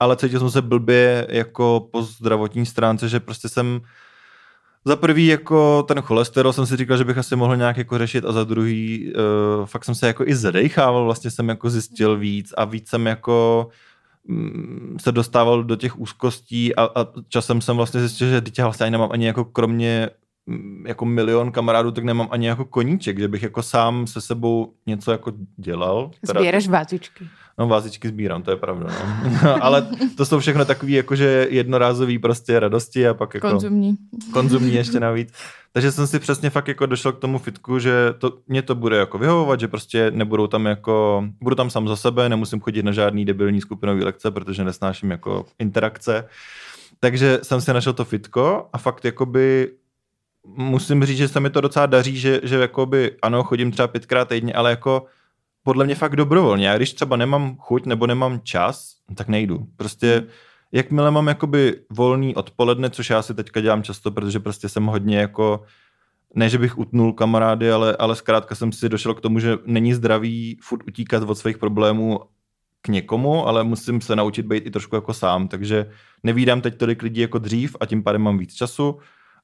[0.00, 3.80] ale cítil jsem se blbě jako po zdravotní stránce, že prostě jsem
[4.84, 8.24] za prvý jako ten cholesterol jsem si říkal, že bych asi mohl nějak jako řešit
[8.24, 12.54] a za druhý uh, fakt jsem se jako i zadechával, vlastně jsem jako zjistil víc
[12.56, 13.68] a víc jsem jako
[14.24, 18.64] mm, se dostával do těch úzkostí a, a časem jsem vlastně zjistil, že teď já
[18.64, 20.10] vlastně ani nemám ani jako kromě
[20.86, 25.12] jako milion kamarádů, tak nemám ani jako koníček, že bych jako sám se sebou něco
[25.12, 26.10] jako dělal.
[26.22, 27.24] Zbieraš vázičky.
[27.58, 28.86] No vázičky sbírám, to je pravda.
[29.44, 29.56] No.
[29.64, 29.86] Ale
[30.16, 33.96] to jsou všechno takové jakože jednorázové prostě radosti a pak jako Konzumní.
[34.32, 35.32] konzumní ještě navíc.
[35.72, 38.96] Takže jsem si přesně fakt jako došel k tomu fitku, že to, mě to bude
[38.96, 42.92] jako vyhovovat, že prostě nebudou tam jako, budu tam sám za sebe, nemusím chodit na
[42.92, 46.24] žádný debilní skupinový lekce, protože nesnáším jako interakce.
[47.00, 49.70] Takže jsem si našel to fitko a fakt jakoby
[50.56, 54.28] musím říct, že se mi to docela daří, že, že jakoby ano, chodím třeba pětkrát
[54.28, 55.06] týdně, ale jako
[55.62, 56.68] podle mě fakt dobrovolně.
[56.68, 59.66] Já když třeba nemám chuť nebo nemám čas, tak nejdu.
[59.76, 60.26] Prostě
[60.72, 65.18] jakmile mám jakoby volný odpoledne, což já si teďka dělám často, protože prostě jsem hodně
[65.18, 65.62] jako
[66.34, 69.94] ne, že bych utnul kamarády, ale, ale zkrátka jsem si došel k tomu, že není
[69.94, 72.20] zdravý furt utíkat od svých problémů
[72.82, 75.90] k někomu, ale musím se naučit být i trošku jako sám, takže
[76.22, 78.98] nevídám teď tolik lidí jako dřív a tím pádem mám víc času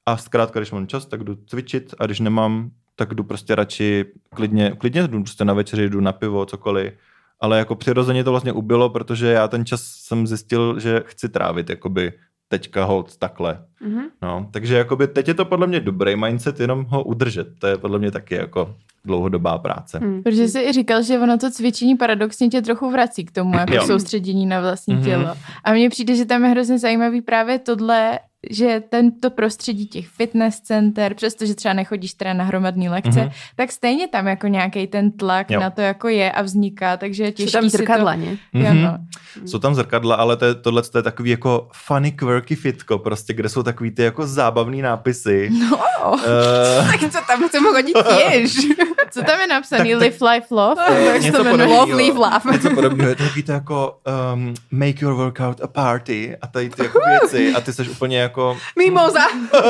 [0.07, 4.05] a zkrátka, když mám čas, tak jdu cvičit a když nemám, tak jdu prostě radši
[4.35, 6.93] klidně, klidně jdu prostě na večeři, jdu na pivo, cokoliv,
[7.39, 11.69] ale jako přirozeně to vlastně ubylo, protože já ten čas jsem zjistil, že chci trávit
[11.69, 12.13] jakoby
[12.47, 13.59] teďka hold takhle.
[13.81, 14.01] Mhm.
[14.21, 17.47] No, takže jakoby teď je to podle mě dobrý mindset, jenom ho udržet.
[17.59, 19.99] To je podle mě taky jako dlouhodobá práce.
[19.99, 20.23] Mm.
[20.23, 23.73] Protože jsi i říkal, že ono to cvičení paradoxně tě trochu vrací k tomu jako
[23.73, 23.81] Jo.
[23.85, 25.03] soustředění na vlastní Mhm.
[25.03, 25.35] tělo.
[25.63, 28.19] A mně přijde, že tam je hrozně zajímavý právě tohle,
[28.51, 33.29] že tento prostředí těch fitness center, přestože třeba nechodíš teda na hromadný lekce, Mhm.
[33.55, 35.59] tak stejně tam jako nějaký ten tlak Jo.
[35.59, 38.19] na to jako je a vzniká, takže je těžký tam si zrkadla, to...
[38.19, 38.31] nie?
[38.53, 38.81] Jo, Mhm.
[38.81, 38.97] no.
[39.45, 43.33] Jsou tam zrkadla, ale to je, tohle to je takový jako funny quirky fitko, prostě,
[43.33, 45.49] kde jsou takový ty jako zábavný nápisy.
[45.71, 45.77] no.
[46.05, 48.57] Uh, Tak co tam chcem hodit tiež.
[49.11, 49.91] Co tam je napsaný?
[49.91, 50.83] Tak- Live, life, love?
[51.05, 51.67] Jak se něco to jmenuje?
[51.67, 51.79] podobného.
[51.79, 52.45] Love, live, laugh.
[52.45, 53.09] Něco podobného.
[53.09, 53.99] Je to takový to jako
[54.33, 58.19] um, make your workout a party a tady ty jako věci a ty jsi úplně
[58.19, 59.19] jako Mimoza.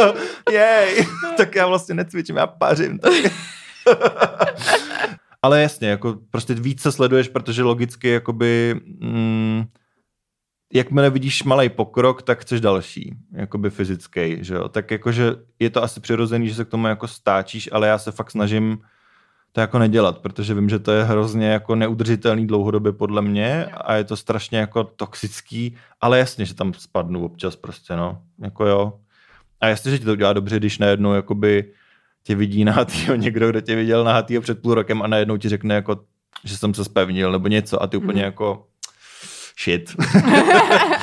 [0.52, 1.08] jej,
[1.38, 3.00] tak já vlastně necvičím, já pařím.
[3.00, 3.14] Tak.
[5.42, 9.64] Ale jasně, jako prostě víc se sleduješ, protože logicky jakoby mm,
[10.74, 14.70] jakmile vidíš malý pokrok, tak chceš další, jakoby fyzický, že jo.
[14.70, 18.12] Tak jakože je to asi přirozený, že se k tomu jako stáčíš, ale já se
[18.12, 18.78] fakt snažím
[19.52, 23.94] to jako nedělat, protože vím, že to je hrozně jako neudržitelný dlouhodobě podle mě a
[23.94, 28.94] je to strašně jako toxický, ale jasně, že tam spadnu občas prostě, no, jako jo.
[29.62, 31.72] A jasně, že ti to udělá dobře, když najednou jakoby
[32.24, 35.76] tě vidí nahatýho někdo, kdo tě viděl nahatýho před půl rokem a najednou ti řekne
[35.76, 36.00] jako,
[36.44, 38.26] že jsem se spevnil nebo něco a ty úplně Mhm.
[38.26, 38.68] jako
[39.58, 39.96] shit.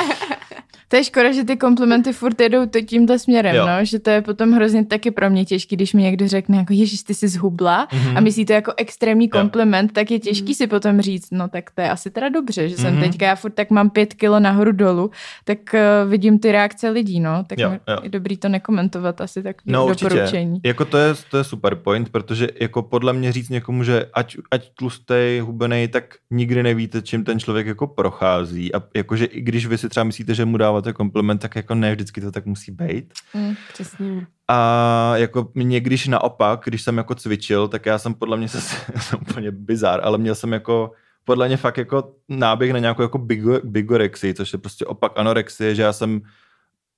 [0.94, 3.66] To je škoda, že ty komplimenty furt jedou to tímhle směrem, Jo.
[3.66, 6.72] no, že to je potom hrozně taky pro mě těžký, když mi někdo řekne jako
[6.72, 8.16] Ježíš, ty jsi zhubla Mhm.
[8.16, 9.40] a myslí to jako extrémní Jo.
[9.40, 10.54] kompliment, tak je těžký Mhm.
[10.54, 13.02] si potom říct, no tak to je asi teda dobře, že jsem Mhm.
[13.02, 15.10] teďka, já furt tak mám pět kilo nahoru dolů,
[15.44, 17.98] tak uh, vidím ty reakce lidí, no, tak Jo, jo.
[18.02, 20.04] je dobrý to nekomentovat, asi tak No určitě.
[20.08, 20.60] doporučení.
[20.64, 24.36] Jako to je, to je super point, protože jako podle mě říct někomu, že ať,
[24.50, 28.74] ať tlustej, hubenej, tak nikdy nevíte, čím ten člověk jako prochází.
[28.74, 31.92] A jakože i když vy si třeba myslíte, že mu dáváte kompliment, tak jako ne
[31.92, 33.12] vždycky to tak musí být.
[33.34, 33.54] Mm.
[33.72, 34.26] Přesně.
[34.48, 38.60] A jako mě, když naopak, když jsem jako cvičil, tak já jsem podle mě se
[39.00, 40.92] jsem úplně bizar, ale měl jsem jako
[41.24, 45.74] podle mě fakt jako náběh na nějakou jako bigo, bigorexii, což je prostě opak anorexie,
[45.74, 46.20] že já jsem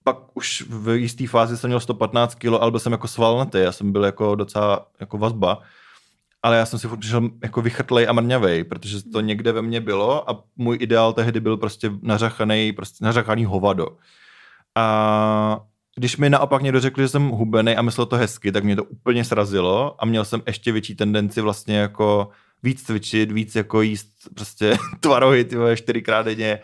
[0.05, 3.73] pak už v jisté fázi jsem měl 115 kg, ale byl jsem jako svalnatý, já
[3.73, 5.59] jsem byl jako docela jako vazba,
[6.47, 9.81] ale já jsem si furt přišel jako vychrtlej a mrňavej, protože to někde ve mně
[9.81, 13.89] bylo a můj ideál tehdy byl prostě nařachaný, prostě nařachaný hovado.
[14.75, 15.61] A
[15.97, 18.85] když mi naopak někdo řekl, že jsem hubený a myslel to hezky, tak mě to
[18.85, 22.29] úplně srazilo a měl jsem ještě větší tendenci vlastně jako
[22.63, 26.59] víc cvičit, víc jako jíst prostě tvarohy, ty vole, čtyřikrát denně.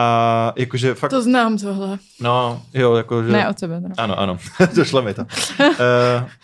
[0.00, 1.98] A jakože fakt, To znám tohle.
[2.20, 3.32] no, jo, jakože...
[3.32, 3.80] Ne od sebe.
[3.80, 3.94] Teda.
[3.98, 4.38] Ano, ano,
[4.76, 5.22] došlo mi to.
[5.22, 5.68] Uh,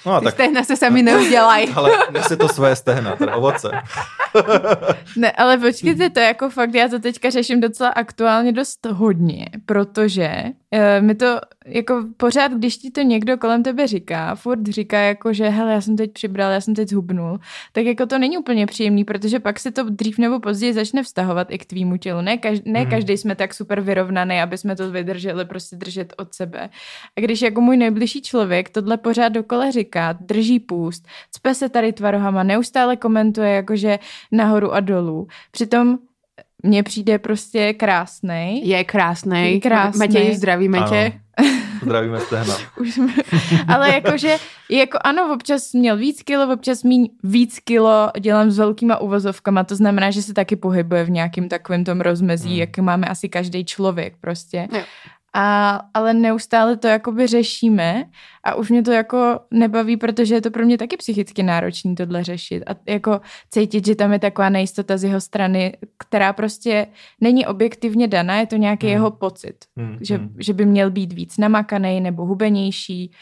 [0.06, 1.66] no a Ty tak, stehna se sami neudělaj.
[1.74, 3.70] ale nese to své stehna, ten ovoce.
[5.16, 9.46] Ne, ale počkejte, to je jako fakt, já to teďka řeším docela aktuálně dost hodně,
[9.66, 10.44] protože
[11.00, 15.48] mi to jako pořád, když ti to někdo kolem tebe říká, furt říká jako, že
[15.48, 17.38] hele, já jsem teď přibral, já jsem teď zhubnul,
[17.72, 21.48] tak jako to není úplně příjemný, protože pak se to dřív nebo později začne vztahovat
[21.50, 22.20] i k tvýmu tělu.
[22.20, 22.90] Ne, každý, ne Mhm.
[22.90, 26.70] každý jsme tak super vyrovnaný, aby jsme to vydrželi prostě držet od sebe.
[27.16, 31.92] A když jako můj nejbližší člověk tohle pořád dokola říká, drží půst, cpe se tady
[31.92, 33.98] tvarohama, neustále komentuje jakože
[34.32, 35.28] nahoru a dolů.
[35.50, 35.98] Přitom
[36.66, 38.68] mně přijde prostě krásnej.
[38.68, 39.54] Je krásnej.
[39.54, 40.08] Je krásnej.
[40.08, 41.12] Matěj, zdravíme tě.
[41.82, 42.54] Zdravíme stehna.
[42.80, 43.12] Už jsme,
[43.68, 44.36] ale jakože,
[44.70, 49.76] jako ano, občas měl víc kilo, občas míň víc kilo, dělám s velkýma uvozovkama, to
[49.76, 52.58] znamená, že se taky pohybuje v nějakým takovém tom rozmezí, hmm.
[52.58, 54.68] jak máme asi každý člověk prostě.
[54.72, 54.80] Jo.
[55.38, 58.04] A, ale neustále to jakoby řešíme
[58.44, 62.24] a už mě to jako nebaví, protože je to pro mě taky psychicky náročný tohle
[62.24, 63.20] řešit a jako
[63.50, 66.86] cítit, že tam je taková nejistota z jeho strany, která prostě
[67.20, 68.92] není objektivně daná, je to nějaký Hmm.
[68.92, 70.34] jeho pocit Hmm, že, hmm.
[70.38, 73.12] že by měl být víc namakaný nebo hubenější.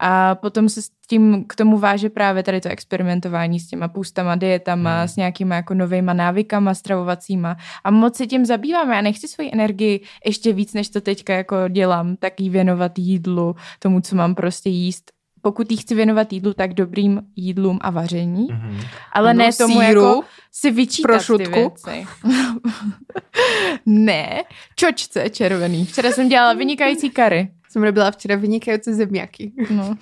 [0.00, 4.34] A potom se s tím k tomu váže právě tady to experimentování s těma půstama,
[4.36, 5.08] dietama, Hmm.
[5.08, 7.56] s nějakýma jako novejma návykama stravovacíma.
[7.84, 8.94] A moc se tím zabýváme.
[8.94, 13.56] Já nechci svoji energii ještě víc, než to teďka jako dělám, tak jí věnovat jídlu,
[13.78, 15.10] tomu, co mám prostě jíst.
[15.42, 18.80] Pokud jí chci věnovat jídlu, tak dobrým jídlům a vaření, Mhm.
[19.12, 20.22] ale No, ne tomu síru, jako
[20.52, 22.06] si vyčítat ty věci.
[23.86, 24.42] ne,
[24.76, 25.84] čočce červený.
[25.86, 27.48] Včera jsem dělala vynikající kary.
[27.76, 29.52] Jsem robila včera vynikající zemiaky.
[29.70, 29.96] No.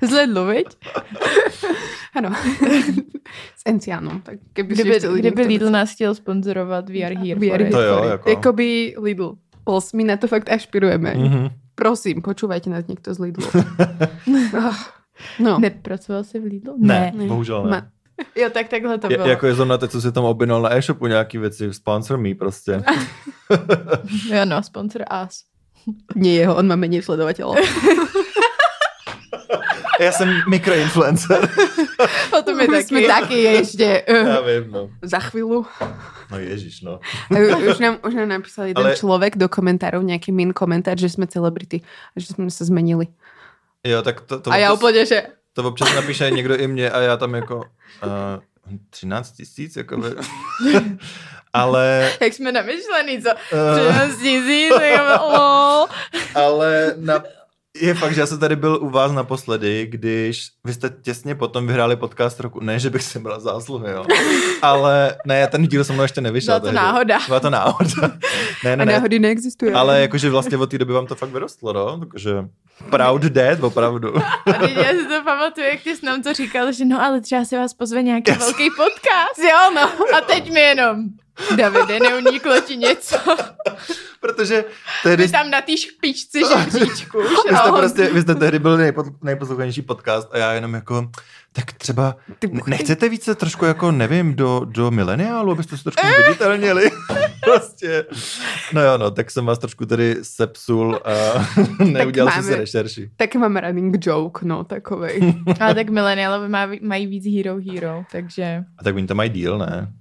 [0.02, 0.66] Z Lidlu, viď?
[2.14, 2.30] Ano.
[3.56, 4.20] S Encianom.
[4.20, 7.70] Tak Kdyby, kdyby niekto Lidl nás chtěl sponzorovat We are here We are it.
[7.70, 8.30] To here jo, jako.
[8.30, 9.34] Jakoby Lidl.
[9.64, 11.14] Puls, my na to fakt ašpirujeme.
[11.14, 11.48] Mhm.
[11.74, 13.46] Prosím, počúvajte nás niekto z Lidlu.
[14.58, 14.76] Ah,
[15.38, 15.58] no.
[15.62, 16.74] Nepracoval jsi v Lidlu?
[16.78, 17.26] Ne, Ne.
[17.26, 17.70] bohužel ne.
[17.70, 17.86] Ma-
[18.36, 19.28] Jo, tak takhle to Je, bylo.
[19.28, 22.82] jako je zrovna teď, co si tam objednal na e-shopu nějaký věci, sponsor me prostě.
[24.30, 25.44] Jo, no, sponsor us.
[26.14, 27.56] Nie jeho, on má menej sledovateľov.
[30.00, 31.48] Já jsem mikroinfluencer.
[32.30, 32.84] Potom je My taky.
[32.88, 34.90] jsme taky ještě Já uh, vím, no.
[35.02, 35.66] za chvíľu.
[36.30, 36.98] No ježiš, no.
[37.30, 41.08] Uh, už, nám, už nám napísal jeden Ale- človek do komentárov, nejaký min komentár, že
[41.12, 41.84] sme celebrity
[42.16, 43.06] a že sme sa zmenili.
[43.84, 45.22] Jo, tak to, to, a já občas, úplně, že
[45.52, 48.40] to občas napíše někdo i mě a já tam jako uh,
[48.90, 50.08] 13 tisíc, jako by.
[51.52, 53.28] ale, Jak jsme namyšlený, co?
[53.30, 55.86] uh, 13 tisíc, jako,
[56.34, 57.22] ale na,
[57.80, 61.66] je fakt, že já jsem tady byl u vás naposledy, když vy jste těsně potom
[61.66, 62.60] vyhráli podcast roku.
[62.60, 64.04] Ne, že bych si bral zásluhy, jo.
[64.62, 66.46] Ale ne, ten díl se mnou ještě nevyšel.
[66.46, 66.76] Byla to tehdy.
[66.76, 67.18] náhoda.
[67.26, 68.10] Byla to náhoda.
[68.64, 68.92] Ne, ne, a ne.
[68.92, 69.72] náhody neexistuje.
[69.74, 71.98] Ale jakože vlastně od té doby vám to fakt vyrostlo, no.
[72.06, 72.30] Takže
[72.90, 74.16] proud dad, opravdu.
[74.46, 77.20] A teď já si to pamatuju, jak ty jsi nám to říkal, že no ale
[77.20, 78.38] třeba si vás pozve nějaký Yes.
[78.38, 79.38] velký podcast.
[79.50, 80.16] Jo, no.
[80.16, 80.96] A teď mi jenom,
[81.56, 83.16] Davide, neuniklo ti něco.
[84.20, 84.64] Protože
[85.02, 87.18] tehdy Ty tam na té špičce žebříčku.
[87.22, 91.10] Vy jste, prostě, vy jste tehdy byl nejpo, nejposlouchanější podcast a já jenom jako,
[91.52, 92.16] tak třeba
[92.66, 96.90] nechcete více trošku jako, nevím, do, do mileniálu, abyste se trošku viditelnili?
[97.44, 98.06] prostě.
[98.72, 101.12] No jo, no, tak jsem vás trošku tady sepsul a
[101.84, 103.10] neudělal jsem si máme- rešerši.
[103.16, 105.34] Tak mám running joke, no, takovej.
[105.60, 106.48] Ale tak mileniálové
[106.82, 109.92] mají víc hero hero, takže A tak oni tam mají díl, ne?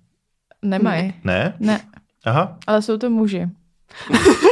[0.62, 1.14] Nemají.
[1.24, 1.54] Ne?
[1.60, 1.80] Ne,
[2.26, 2.58] Aha.
[2.68, 3.48] ale jsou to muži.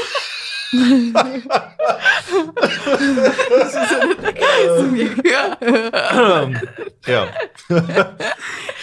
[7.07, 7.27] jo.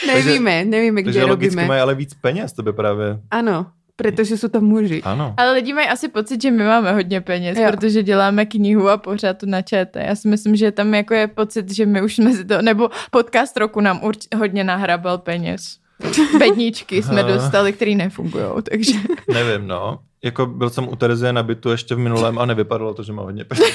[0.06, 1.68] nevíme, nevíme, kde Takže logicky robíme.
[1.68, 3.18] mají ale víc peněz, to by právě.
[3.30, 3.66] Ano,
[3.96, 5.02] protože jsou to muži.
[5.04, 5.34] Ano.
[5.36, 7.70] Ale lidi mají asi pocit, že my máme hodně peněz, Jo.
[7.70, 9.96] protože děláme knihu a pořád na ČT.
[10.06, 12.90] Já si myslím, že tam jako je pocit, že my už jsme si to, nebo
[13.10, 15.78] podcast roku nám urč, hodně nahrabal peněz.
[16.38, 18.92] Bedničky jsme dostali, které nefungují, takže
[19.28, 19.98] Nevím, no.
[20.22, 23.22] Jako byl jsem u Terezie na bytu ještě v minulém a nevypadalo to, že má
[23.22, 23.64] hodně peněz.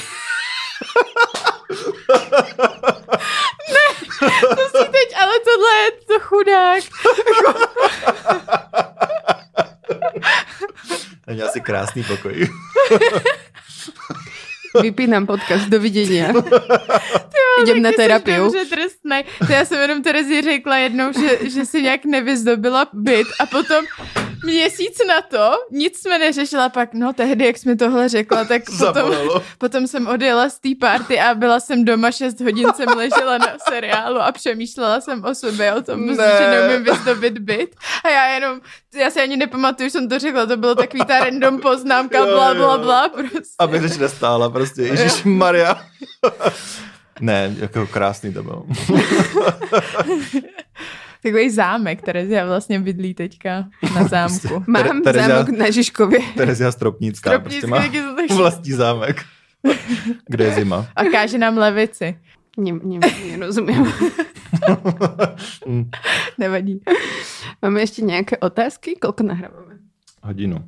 [4.48, 6.82] to si teď, ale tohle je to chudák.
[11.26, 12.48] Není asi krásný pokoj.
[14.80, 16.32] Vypínám podcast, dovidenia.
[17.62, 18.44] Idem na terapiu.
[18.44, 19.24] dobře trestnej.
[19.46, 23.84] To já jsem jenom Terezi řekla jednou, že, že si nějak nevyzdobila byt a potom
[24.44, 29.14] měsíc na to nic jsme neřešila, pak no tehdy, jak jsme tohle řekla, tak potom,
[29.58, 33.46] potom jsem odjela z té party a byla jsem doma 6 hodin, jsem ležela na
[33.68, 36.14] seriálu a přemýšlela jsem o sobě, o tom, Ne.
[36.14, 37.76] že neumím vyzdobit byt.
[38.04, 38.60] A já jenom,
[38.94, 42.26] já si ani nepamatuju, že jsem to řekla, to bylo takový ta random poznámka, Jo,
[42.26, 43.54] bla, bla, bla, prostě.
[43.58, 44.82] Aby řeč nestála prostě.
[44.82, 45.82] Ježíš Maria.
[47.20, 48.62] ne, jako krásný to byl.
[51.22, 54.64] Takový zámek, Terezia vlastně bydlí teďka na zámku.
[54.66, 56.18] Mám Terezia- zámok na Žižkově.
[56.36, 59.22] Terezia Stropnická Stropnický prostě má taky vlastní zámek.
[60.28, 60.86] Kde je zima.
[60.96, 62.18] A káže nám levici.
[62.58, 62.98] Ne, ne,
[63.30, 63.92] nerozumím.
[65.68, 65.90] Hm,
[66.38, 66.80] Nevadí.
[67.62, 68.94] Máme ještě nějaké otázky?
[69.02, 69.74] Kolko nahráváme?
[70.22, 70.64] Hodinu.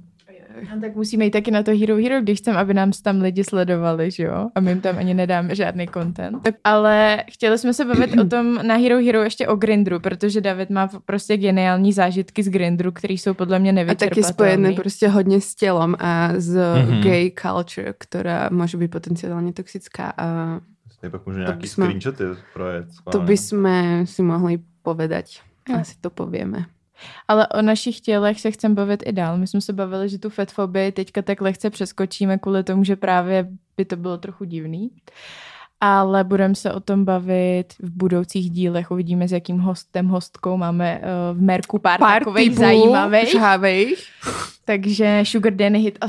[0.76, 3.44] A tak musíme jít taky na to Hero Hero, když chcem, aby nám tam lidi
[3.44, 4.48] sledovali, že jo?
[4.54, 6.48] A my jim tam ani nedáme žádný content.
[6.64, 10.70] Ale chtěli jsme se bavit o tom na Hero Hero ještě o Grindru, protože David
[10.70, 14.10] má prostě geniální zážitky z Grindru, které jsou podle mě A nevyčerpatelné.
[14.22, 17.00] taky spojené prostě hodně s tělom a z Mhm.
[17.02, 20.12] gay culture, která může být potenciálně toxická.
[20.18, 20.60] A
[21.00, 22.24] Teď pak můžu nějaký bychom- screenshoty
[22.54, 22.86] projet.
[23.12, 25.40] to by jsme si mohli povedať.
[25.80, 26.64] Asi to povieme.
[27.28, 29.38] Ale o našich tělech se chcem bavit i dál.
[29.38, 33.48] My jsme se bavili, že tu fetfobii teďka tak lehce přeskočíme kvůli tomu, že právě
[33.76, 34.90] by to bylo trochu divný.
[35.80, 38.90] Ale budeme se o tom bavit v budoucích dílech.
[38.90, 43.30] Uvidíme, s jakým hostem, hostkou máme uh, v Merku pár, pár takových zajímavých.
[43.30, 44.04] žhavých.
[44.64, 45.98] Takže Sugar Danny hit.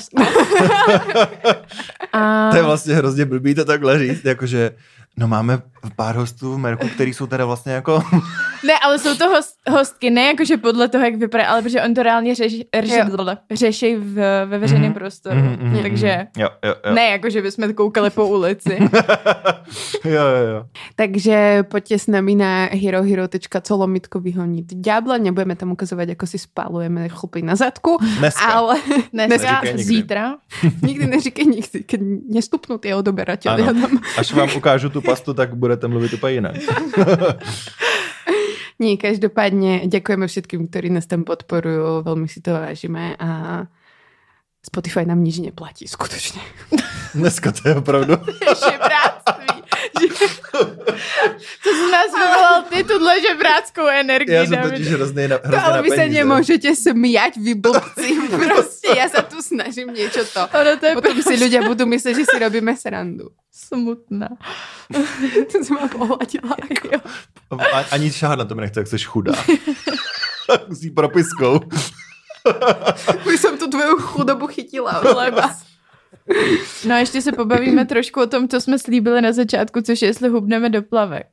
[2.13, 4.71] A To je vlastně hrozně blbý to takhle říct, jakože
[5.17, 5.61] no máme
[5.95, 8.03] pár hostů v Merku, který jsou teda vlastně jako...
[8.65, 11.93] Ne, ale jsou to host, hostky, ne jakože podle toho, jak vypadá, ale protože on
[11.93, 13.01] to reálně řeši, řeši,
[13.53, 14.13] řeší v,
[14.45, 14.93] ve veřejném Mhm.
[14.93, 15.35] prostoru.
[15.35, 16.93] Mhm, mhm, Takže Jo, jo, jo.
[16.93, 18.77] ne jakože bychom koukali po ulici.
[20.05, 20.65] jo, jo, jo.
[20.95, 25.17] Takže poďte s nami na herohero.co lomitko vyhoniť ďábla.
[25.17, 28.45] Nebudeme tam ukazovať, ako si spálujeme chlpy na zadku, Dneska.
[28.45, 28.75] ale
[29.13, 29.83] Dneska, nikdy.
[29.83, 30.25] zítra.
[30.81, 31.77] nikdy neříkej nikdy,
[32.95, 33.49] odoberateľ.
[33.51, 33.63] Ano.
[33.65, 36.55] Ja tam Až vám ukážu tu pastu, tak budete mluvit úplně jinak.
[38.79, 43.63] Nie, každopádne ďakujeme všetkým, ktorí nás tam podporujú, veľmi si to vážime a
[44.65, 46.41] Spotify nám nič neplatí, skutočne.
[47.15, 48.17] Dneska to je opravdu...
[48.65, 49.61] Žebráctví.
[50.01, 50.09] Že-
[51.63, 54.35] To z nás vyvolal ty tuhle žebráckou energii.
[54.35, 56.17] Já jsem totiž hrozný na, To, hrozně ale na vy sa peníze.
[56.23, 58.09] nemôžete smiať, vy blbci.
[58.33, 60.41] Proste, ja sa tu snažím niečo to.
[60.49, 63.29] Ono to je Potom si ľudia budú myslieť, že si robíme srandu.
[63.53, 64.33] smutná.
[65.51, 66.57] To som ma pohladila.
[66.57, 66.87] Ako.
[67.61, 69.33] A- Ani šáhat na to nechce, jak jsi chudá.
[70.81, 71.59] Jí propiskou.
[73.27, 75.03] Už som tu tvoju chudobu chytila.
[76.87, 80.09] No a ještě se pobavíme trošku o tom, co jsme slíbili na začátku, což je,
[80.09, 81.27] jestli hubneme do plavek.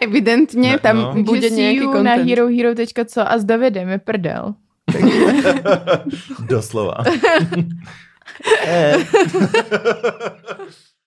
[0.00, 1.22] Evidentně Ne, tam no.
[1.22, 2.04] bude nějaký content.
[2.04, 4.54] na herohero.co a s Davidem je prdel.
[6.48, 6.94] Doslova.
[8.66, 8.96] Eh.